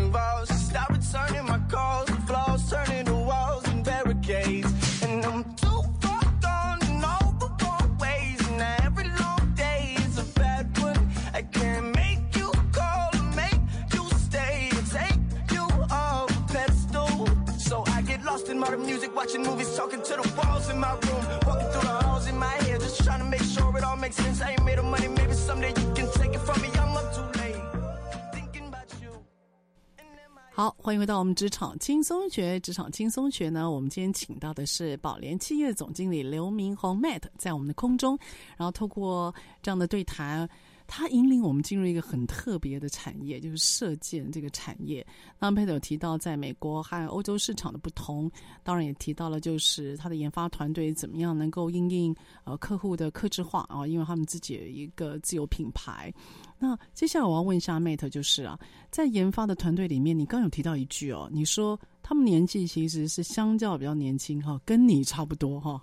[30.59, 32.59] 好，欢迎回到我们职场轻松学。
[32.59, 38.19] 职场轻松学呢，我们今天请到的是宝联企业总经理刘明宏 Matt，在我们的空中，
[38.57, 39.33] 然后透过
[39.63, 40.51] 这样的对谈。
[40.91, 45.07] 他引领我们进入一个很特别的产业，就是射箭这个产业。
[45.39, 48.29] 那 Matt 有提到在美国和欧洲市场的不同，
[48.65, 56.13] 当然也提到了就是他的研发团队怎么样能够应应呃客户的客制化啊，因为他们自己有一个自有品牌。
[56.59, 58.59] 那接下来我要问一下 Mate，就是啊，
[58.91, 65.81] 在研发的团队里面，你刚有提到一句哦，你说他们年纪其实是相较比较年轻哈，跟你差不多哈。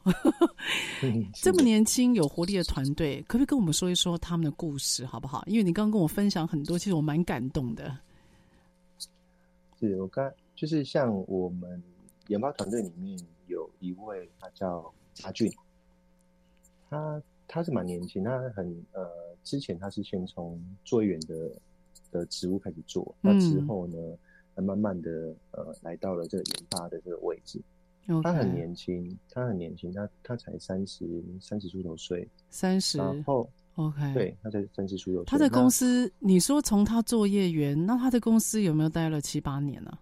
[1.34, 5.44] 这么年轻有活力的团队，可不可以跟我们说一说他们的故事，好不好？
[5.48, 7.98] 因为你刚刚跟我分享很多，其实我蛮感动的。
[9.80, 11.82] 是我刚就是像我们
[12.28, 13.18] 研发团队里面
[13.48, 14.92] 有一位，他叫
[15.24, 15.52] 阿俊，
[16.90, 19.06] 他他是蛮年轻，他很呃，
[19.46, 21.52] 之前他是先从作业员的
[22.12, 23.98] 的职务开始做，那之后呢，
[24.56, 27.62] 嗯、慢慢的呃来到了这个研发的这个位置。
[28.22, 35.26] 他很年轻，他很年轻，他他才三十三十出头岁，三十，然后 OK，对，他才三十出头岁。
[35.26, 40.00] 他的公司，你说从他作业员，那他的公司有没有待了七八年呢、啊？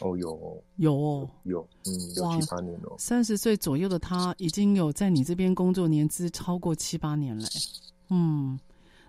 [0.00, 2.94] 哦，有，有哦，有，嗯，有七八年哦。
[2.98, 7.44] 三十岁左右的他，已经有在你这边工作年资超过七八年了。
[8.12, 8.58] 嗯，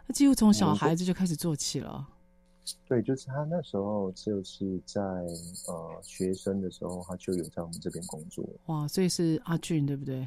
[0.08, 2.08] 他几乎从小孩子就开始做起了。
[2.88, 8.48] 对，就是他那时候就是在呃学生的时候，他就有在我们这边工作。
[8.68, 10.26] 哇，所以是阿俊对不对？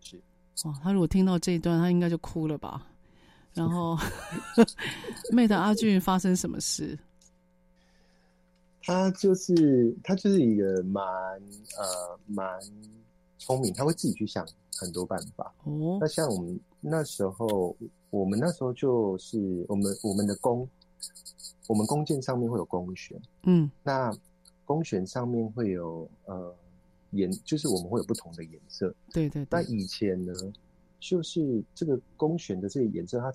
[0.00, 0.22] 是。
[0.64, 2.86] 哇，他如果听到这一段，他应该就哭了吧？
[3.54, 3.96] 然后，
[5.34, 6.96] Matt 阿俊发生什么事？
[8.84, 11.04] 他就是他就是一个蛮
[11.76, 12.58] 呃蛮
[13.38, 15.54] 聪明，他会自己去想很多办法。
[15.64, 15.98] 哦。
[16.00, 17.76] 那像我们那时候，
[18.10, 20.68] 我们那时候就是我们我们的弓。
[21.68, 24.10] 我们弓箭上面会有弓弦，嗯，那
[24.64, 26.56] 弓弦上面会有呃
[27.10, 29.48] 颜，就是我们会有不同的颜色，对对对。
[29.50, 30.32] 那以前呢，
[30.98, 33.30] 就是这个弓弦的这个颜色，它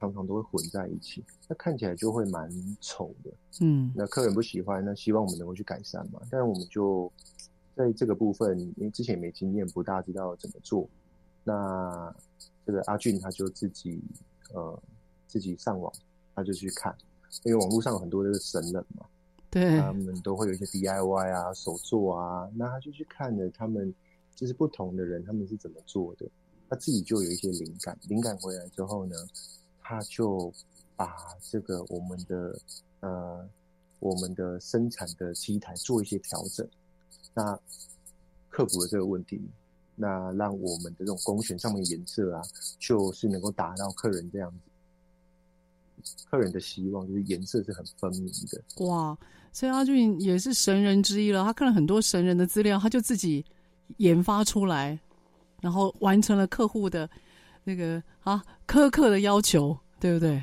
[0.00, 2.50] 常常都会混在一起，那看起来就会蛮
[2.80, 3.92] 丑的，嗯。
[3.94, 6.20] 那客人不喜欢，那希望我们能够去改善嘛。
[6.28, 7.10] 但我们就
[7.76, 10.88] 在这个部分，因为之前没经验，不大知道怎么做。
[11.44, 12.12] 那
[12.66, 14.02] 这个阿俊他就自己
[14.52, 14.82] 呃
[15.28, 15.92] 自己上网。
[16.38, 16.94] 他就去看，
[17.44, 19.06] 因为网络上有很多的神人嘛，
[19.48, 23.94] 对，他们都会有一些 DIY 啊、手作啊，那他就去看了他们
[24.34, 26.28] 就是不同的人他们是怎么做的，
[26.68, 29.16] 他自己就有一些灵感，灵感回来之后呢，
[29.80, 30.52] 他就
[30.94, 32.60] 把这个我们的
[33.00, 33.48] 呃
[33.98, 36.68] 我们的生产的机台做一些调整，
[37.34, 37.58] 那
[38.48, 39.40] 克服了这个问题，
[39.94, 42.42] 那让我们的这种工选上面颜色啊，
[42.78, 44.56] 就是能够达到客人这样子。
[46.30, 48.86] 客人的希望就是颜色是很分明的。
[48.86, 49.16] 哇，
[49.52, 51.42] 所以阿俊也是神人之一了。
[51.42, 53.44] 他看了很多神人的资料，他就自己
[53.96, 54.98] 研发出来，
[55.60, 57.08] 然后完成了客户的
[57.64, 60.42] 那个啊苛刻的要求，对不对？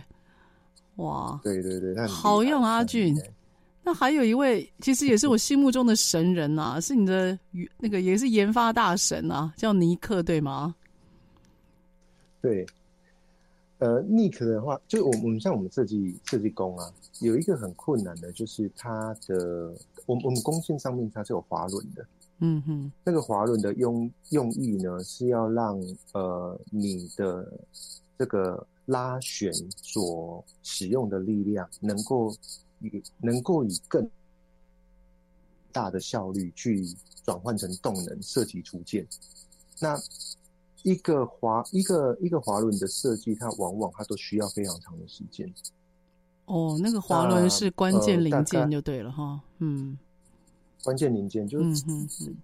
[0.97, 3.15] 哇，对对对，好用阿俊。
[3.83, 7.37] 那还有一位，其实也是我心目中的神人啊，是你的
[7.77, 10.75] 那个也是研发大神啊，叫尼克，对吗？
[12.41, 12.65] 对。
[13.79, 19.73] 呃，Nick 的话，就我我们像我们设计设计工啊，有一个很困难的，就是它的，
[20.05, 22.05] 我们我们弓箭上面它是有滑轮的，
[22.39, 25.77] 嗯哼，那个滑轮的用用意呢，是要让
[26.13, 27.51] 呃你的
[28.17, 32.33] 这个拉弦所使用的力量能够
[32.87, 34.09] 以能够以更
[35.71, 36.85] 大的效率去
[37.23, 39.07] 转换成动能，设计出件，
[39.79, 39.97] 那。
[40.83, 45.49] 一个滑一个一个滑轮的设计，它往往它都需要非常长的时间。
[46.43, 49.39] 哦，那个滑轮是关键零件就对了哈。
[49.59, 49.97] 嗯，
[50.83, 51.85] 关键零件就是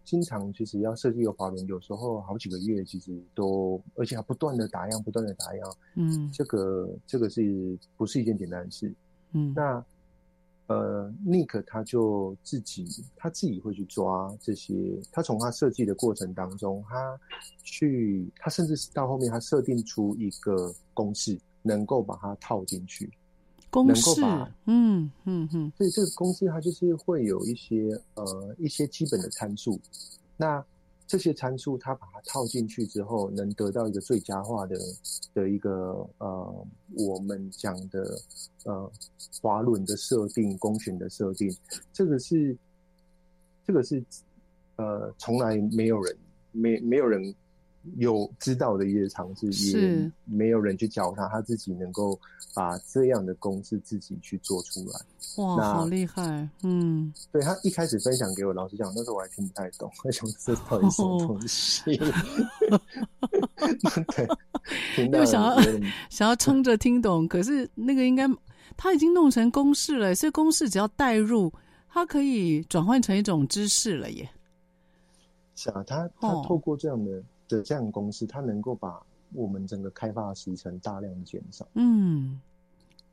[0.06, 5.76] 经常其实要设计一个滑轮，有时候好几个月，其实都而且还不断的打样，不断的打样。
[5.96, 8.96] 嗯，这个这个是不是一件简单的事？
[9.34, 9.84] 嗯，那
[10.70, 17.20] 呃，Nick 他就自己他自己会去抓这些，他从他设计的过程当中，他
[17.64, 23.12] 去他甚至是到后面他设定出一个公式，能够把它套进去。
[23.72, 24.22] 公式，
[24.66, 29.80] 嗯嗯嗯，所以这个公式它就是会有一些呃一些基本的参数，
[30.38, 30.64] 那
[31.10, 34.78] 这些参数它把它套进去之后，能得到一个最佳化的
[35.34, 38.16] 的一个呃我们讲的
[38.66, 38.92] 呃
[39.42, 41.52] 滑轮的设定、弓弦的设定，
[41.92, 42.56] 这个是
[43.66, 44.06] 这个是
[44.76, 46.16] 呃从来没有人
[46.52, 47.34] 没没有人
[47.98, 52.20] 有知道的一些尝试，也没有人去教他，他自己能够。
[52.56, 55.00] 把这样的公式自己去做出来，
[55.38, 56.50] 哇，好厉害！
[56.64, 61.84] 嗯，对，他一开始分享给我，老实讲，那时候我还听不太懂，为什么这到底什么东西？
[64.96, 65.62] 对，又想要
[66.10, 68.28] 想要撑着听懂，可是那个应该
[68.76, 71.54] 他已经弄成公式了，所以公式只要代入，
[71.88, 74.28] 它可以转换成一种知识了耶。
[75.56, 79.02] 是啊，他他透过这样的、哦、的这样公司，它能够把。
[79.34, 81.64] 我们整个开发的时程大量减少。
[81.76, 82.42] 嗯，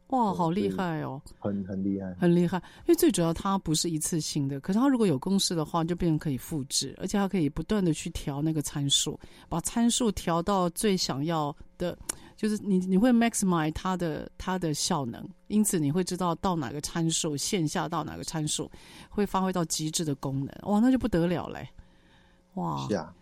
[0.07, 1.21] 哇，好厉害哦！
[1.39, 2.57] 很很厉害，很厉害。
[2.57, 11.95] 因为最主要它不是一次性的，可是它如果有公式的话，就变成可以复制，而且它可以不断的去调那个参数，把参数调到最想要的，
[12.35, 18.71] 就是你你会 maximize 它的它的效能，因此你会知道到哪个参数线下到哪个参数
[19.11, 20.73] 会发挥到极致的功能。
[20.73, 21.69] 哇，那就不得了嘞！
[22.55, 23.15] 哇，是啊。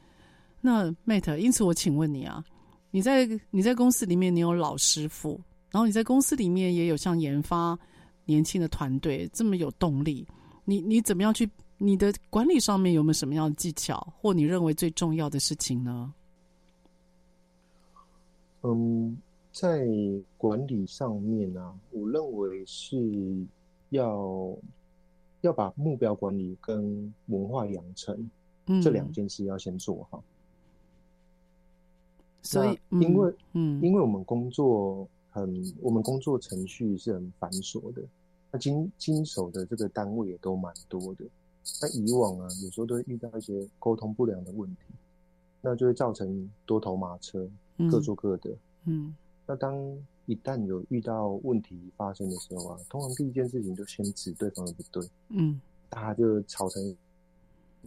[0.66, 2.42] 那 Mate，因此我请问你啊。
[2.90, 5.38] 你在你在公司里面，你有老师傅，
[5.70, 7.78] 然后你在公司里面也有像研发
[8.24, 10.26] 年轻的团队这么有动力，
[10.64, 11.46] 你你怎么样去？
[11.76, 16.14] 你的管理上面有没有什么样的技巧，或你认为最重要的事情呢？
[18.62, 19.18] 嗯，
[19.52, 19.86] 在
[20.38, 23.44] 管理上面呢、啊，我认为是
[23.90, 24.56] 要
[25.42, 28.30] 要把目标管理跟文化养成、
[28.66, 30.24] 嗯、这两件事要先做好。
[32.44, 38.02] 所以，因为，嗯，因为我们工作很，我们工作程序是很繁琐的，
[38.52, 41.24] 那经经手的这个单位也都蛮多的。
[41.80, 44.82] 那以往啊，有时候都会遇到一些沟通不良的问题，
[45.62, 47.48] 那就会造成多头马车，
[47.90, 48.50] 各做各的。
[48.84, 49.16] 嗯，嗯，
[49.46, 49.74] 那当
[50.26, 56.94] 一旦有遇到问题发生的时候啊，通常第一件事情就先指对方的不对，嗯，大家就吵成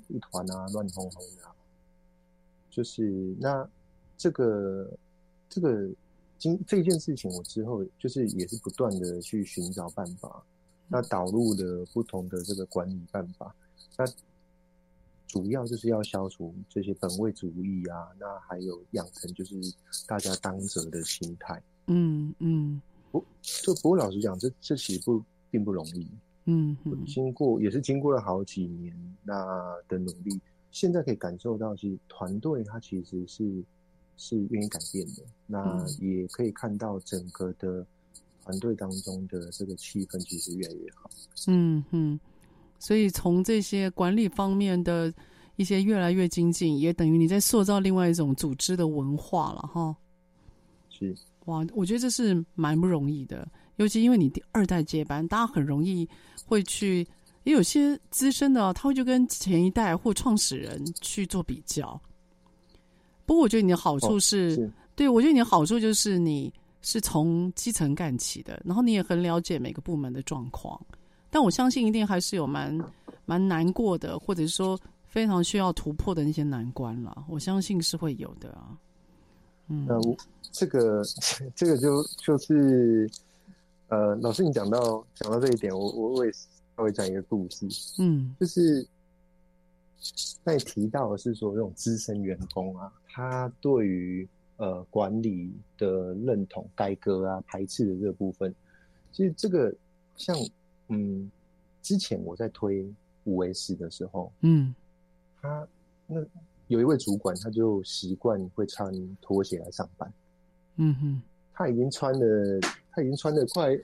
[0.08, 1.44] 一团啊，乱哄哄的。
[2.72, 3.70] 就是那。
[4.18, 4.90] 这个
[5.48, 5.88] 这个
[6.40, 10.44] 经这件事情，我之后就是也是不断的去寻找办法，
[10.88, 13.56] 那导入了不同的这个管理办法，
[13.96, 14.06] 那
[15.28, 19.56] 主要就是要消除这些本位主义啊，那还有养成就是
[20.08, 21.62] 大家当责的心态。
[21.88, 26.10] 嗯嗯，不，就不过老实讲，这这其实不并不容易。
[26.46, 30.40] 嗯嗯，经过也是经过了好几年那的努力，
[30.72, 33.64] 现在可以感受到，其实团队它其实是。
[34.18, 37.86] 是愿意改变的，那也可以看到整个的
[38.44, 41.10] 团队当中的这个气氛其实越来越好。
[41.48, 42.20] 嗯嗯，
[42.80, 45.14] 所以从这些管理方面的
[45.56, 49.96] 一些越来越精进，也等于你在塑造另外一种组织的文化了哈。
[50.90, 51.16] 是
[51.46, 56.10] 哇，我觉得这是蛮不容易的，尤其因为你第二代接班，大家很容易
[56.46, 57.08] 会去，
[57.44, 62.02] 也有些资深的，他会就跟前一代或创始人去做比较。
[63.28, 66.52] 不过我觉得你的好处是，哦、是对，我觉得你的好处就是你
[66.82, 70.80] 是从基层干起的，然后你也很了解每个部门的状况。
[71.30, 72.80] 但我相信一定还是有蛮
[73.26, 77.26] 蛮难过的，或者是说非常需要突破的那些难关了。
[77.28, 78.78] 我相信是会有的啊。
[79.68, 80.02] 嗯，呃、
[80.54, 81.04] 这个
[81.54, 83.10] 这个就就是
[83.90, 87.68] 呃，老师你讲到讲到这一点，我我我也稍微讲一个故事。
[88.00, 88.88] 嗯，就是。
[90.44, 94.28] 在提到的是说，这种资深员工啊，他对于
[94.58, 98.54] 呃管理的认同、改革啊、排斥的这个部分，
[99.12, 99.74] 其实这个
[100.16, 100.36] 像
[100.90, 101.32] 嗯，
[101.82, 102.88] 之前我在推
[103.24, 104.74] 五 S 的时候，嗯，
[105.42, 105.68] 他
[106.06, 106.24] 那
[106.68, 110.14] 有一位主管，他就习惯会穿拖鞋来上班，
[110.76, 111.22] 嗯哼，
[111.54, 112.60] 他已经穿了，
[112.92, 113.80] 他已经穿了快，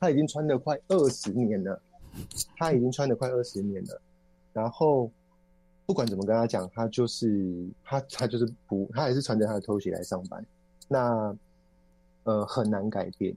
[0.00, 1.80] 他已经穿了快二十年了，
[2.56, 4.00] 他已经穿了快二十年了，
[4.52, 5.10] 然后。
[5.88, 10.44] 不管怎么跟他讲，他就是他，他就是不，他还是穿着他的拖鞋来上班。
[10.86, 11.34] 那
[12.24, 13.34] 呃很难改变。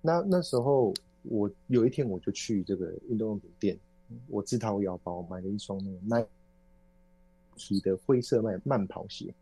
[0.00, 3.76] 那那时候我有一天我就去这个运动用品店，
[4.28, 5.76] 我自掏腰包买了一双
[6.06, 6.28] 那个
[7.56, 9.34] Nike 的灰色慢慢跑鞋。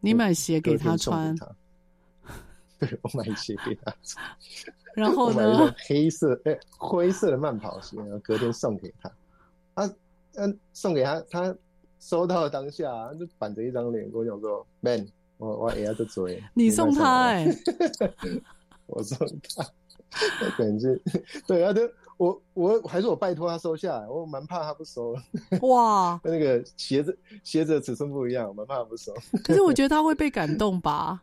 [0.00, 1.36] 你买鞋给他穿？
[1.36, 1.54] 他
[2.78, 4.24] 对，我买鞋给他穿。
[4.96, 5.74] 然后呢？
[5.86, 9.12] 黑色哎、欸、灰色的慢跑鞋，然后隔天送给他。
[9.74, 9.94] 他
[10.36, 11.54] 嗯送给他，他
[12.02, 15.06] 收到当下、啊、 就板着一张脸跟我讲说：“Man，
[15.38, 16.42] 我我也要这嘴。
[16.52, 17.56] ”你送他哎、欸？
[18.86, 19.16] 我送
[19.54, 19.64] 他。
[20.56, 21.00] 可能是
[21.46, 21.80] 对啊，就
[22.18, 25.14] 我我还是我拜托他收下来，我蛮怕他不收。
[25.62, 29.14] 哇，跟那个鞋子鞋子的尺寸不一样，我蛮怕他不收。
[29.44, 31.22] 可是我觉得他会被感动吧？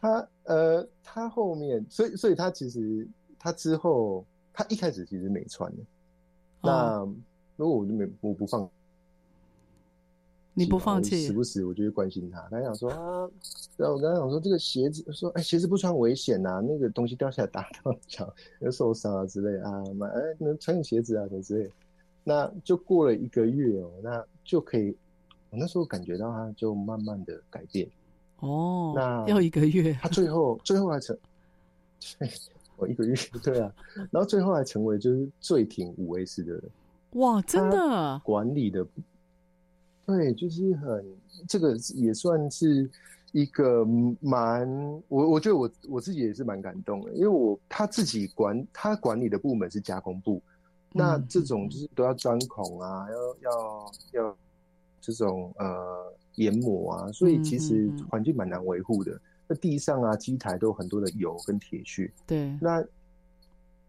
[0.00, 3.08] 他呃，他后面，所以所以他其实
[3.38, 5.82] 他之后，他一开始其实没穿的。
[6.62, 6.98] 哦、那
[7.56, 8.68] 如果我就没我不放。
[10.54, 12.40] 你不放弃，时不时我就会关心他。
[12.50, 13.28] 他想说啊，
[13.76, 21.70] 然后我刚才想说这个鞋子，说哎，鞋子不穿危险呐、啊，那个东西掉下来打到脚要受伤啊之类啊，买哎能穿你鞋子啊什么之类。
[22.22, 24.94] 那就过了一个月哦，那就可以，
[25.50, 27.88] 我那时候感觉到他就慢慢的改变
[28.40, 28.92] 哦。
[28.94, 31.16] 那要一个月，他最后最后还成，
[32.76, 33.72] 我一个月对啊，
[34.10, 36.62] 然后最后还成为就是最挺五 A 四的人。
[37.12, 38.86] 哇，真的管理的。
[40.04, 41.04] 对，就是很
[41.48, 42.90] 这个也算是
[43.30, 43.86] 一个
[44.20, 44.68] 蛮
[45.08, 50.42] 我我觉得我我自己也是蛮感动的，因为我他自己管他管理的部门是加工部，
[50.90, 53.92] 嗯、那这种就是都要钻孔啊，要要
[54.24, 54.36] 要
[55.00, 59.12] 这种呃研磨啊，所以其实环境蛮难维护的。
[59.46, 62.12] 那、嗯、地上啊机台都有很多的油跟铁屑。
[62.26, 62.84] 对，那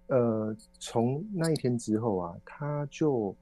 [0.07, 3.36] 呃从那一天之后啊，他就。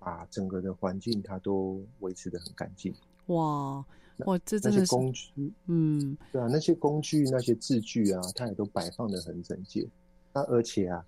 [0.00, 2.92] 把整个的环境，它都维持的很干净。
[3.26, 3.84] 哇
[4.26, 5.30] 哇，这真的是工具，
[5.66, 9.86] 嗯，对啊，那些工具、那些字具啊，它也都摆放的很整洁。
[10.32, 11.02] 那而且啊，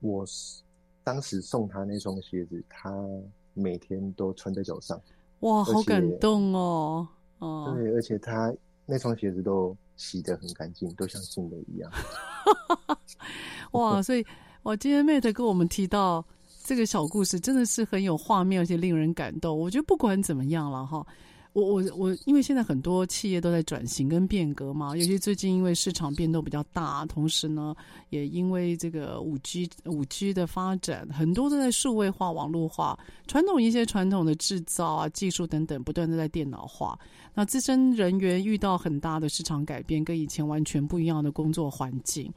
[0.00, 0.24] 我
[1.04, 2.92] 当时送他那双鞋子，他
[3.54, 5.00] 每天都穿在脚上。
[5.40, 7.06] 哇，好感动哦！
[7.38, 8.52] 哦，对，而且他
[8.84, 11.92] 那双鞋子都洗得很干净，都像新的一样。
[13.72, 14.26] 哇，所以
[14.64, 16.24] 我，今天 Mate 跟我们提到。
[16.64, 19.58] 这个小故事真的是很有画面，而且令人感动。
[19.58, 21.04] 我觉得不管怎么样了哈，
[21.52, 27.74] 我我我，因为现在很多企业都在转型跟变革嘛，尤其最近因为市场变动比较大，同时呢，
[28.10, 36.98] 也因为这个五 G 五 G 的发展，很多都在数位化、网络化，传统一些传统的制造啊、技术等等，不断的在电脑化。
[37.34, 42.32] 那资深人员遇到很大的市场改变，跟以前完全不一样的工作环境。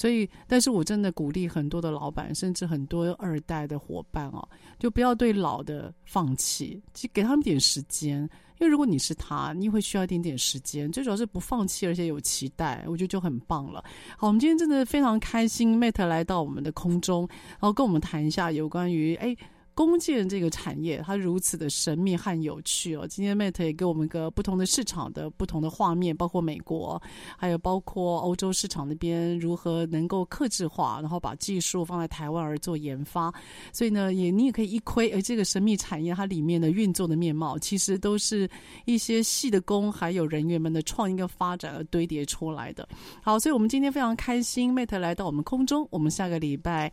[0.00, 4.48] 所以，但是我真的鼓励很多的老板，甚至很多二代的伙伴哦，
[4.78, 8.20] 就不要对老的放弃，就给他们点时间。
[8.58, 10.90] 因为如果你是他，你会需要一点点时间。
[10.90, 13.84] 最主要是不放弃，而且有期待，我觉得就很棒了。
[14.16, 19.36] 好，我们今天真的非常开心，Mate 来到我们的空中，然后跟我们谈一下有关于哎。
[19.80, 23.06] 弓箭这个产业，它如此的神秘和有趣哦。
[23.08, 27.00] 今天 Mate 也给我们个不同的市场的不同的画面，包括美国，
[27.38, 33.32] 还有包括欧洲市场那边如何能够克制化，然后把技术放在台湾而做研发。
[33.72, 38.46] 所以呢，也你也可以一窥，而这个神秘产业它里面的运作的面貌，其实都是
[38.84, 42.86] 一些细的工，还有人员们的创意跟发展而堆叠出来的。
[43.22, 46.92] 好，所以我们今天非常开心，Mate 来到我们空中，我们下个礼拜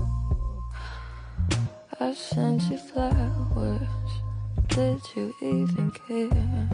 [2.01, 4.11] I sent you flowers.
[4.69, 6.67] Did you even care?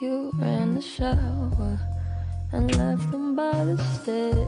[0.00, 1.78] You ran the shower
[2.50, 4.42] and left them by the stairs.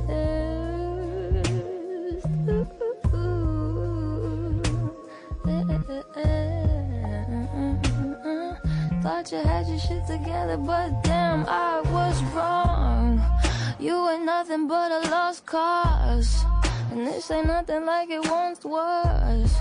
[9.01, 13.23] Thought you had your shit together, but damn, I was wrong.
[13.79, 16.45] You were nothing but a lost cause.
[16.95, 19.53] And this ain't nothing like it once was.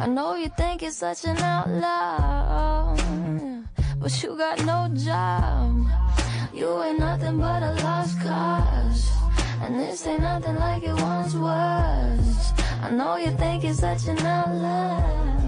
[0.00, 2.96] I know you think it's such an outlaw,
[4.00, 5.86] but you got no job.
[6.54, 9.10] You ain't nothing but a lost cause.
[9.60, 12.52] And this ain't nothing like it once was.
[12.80, 15.47] I know you think it's such an outlaw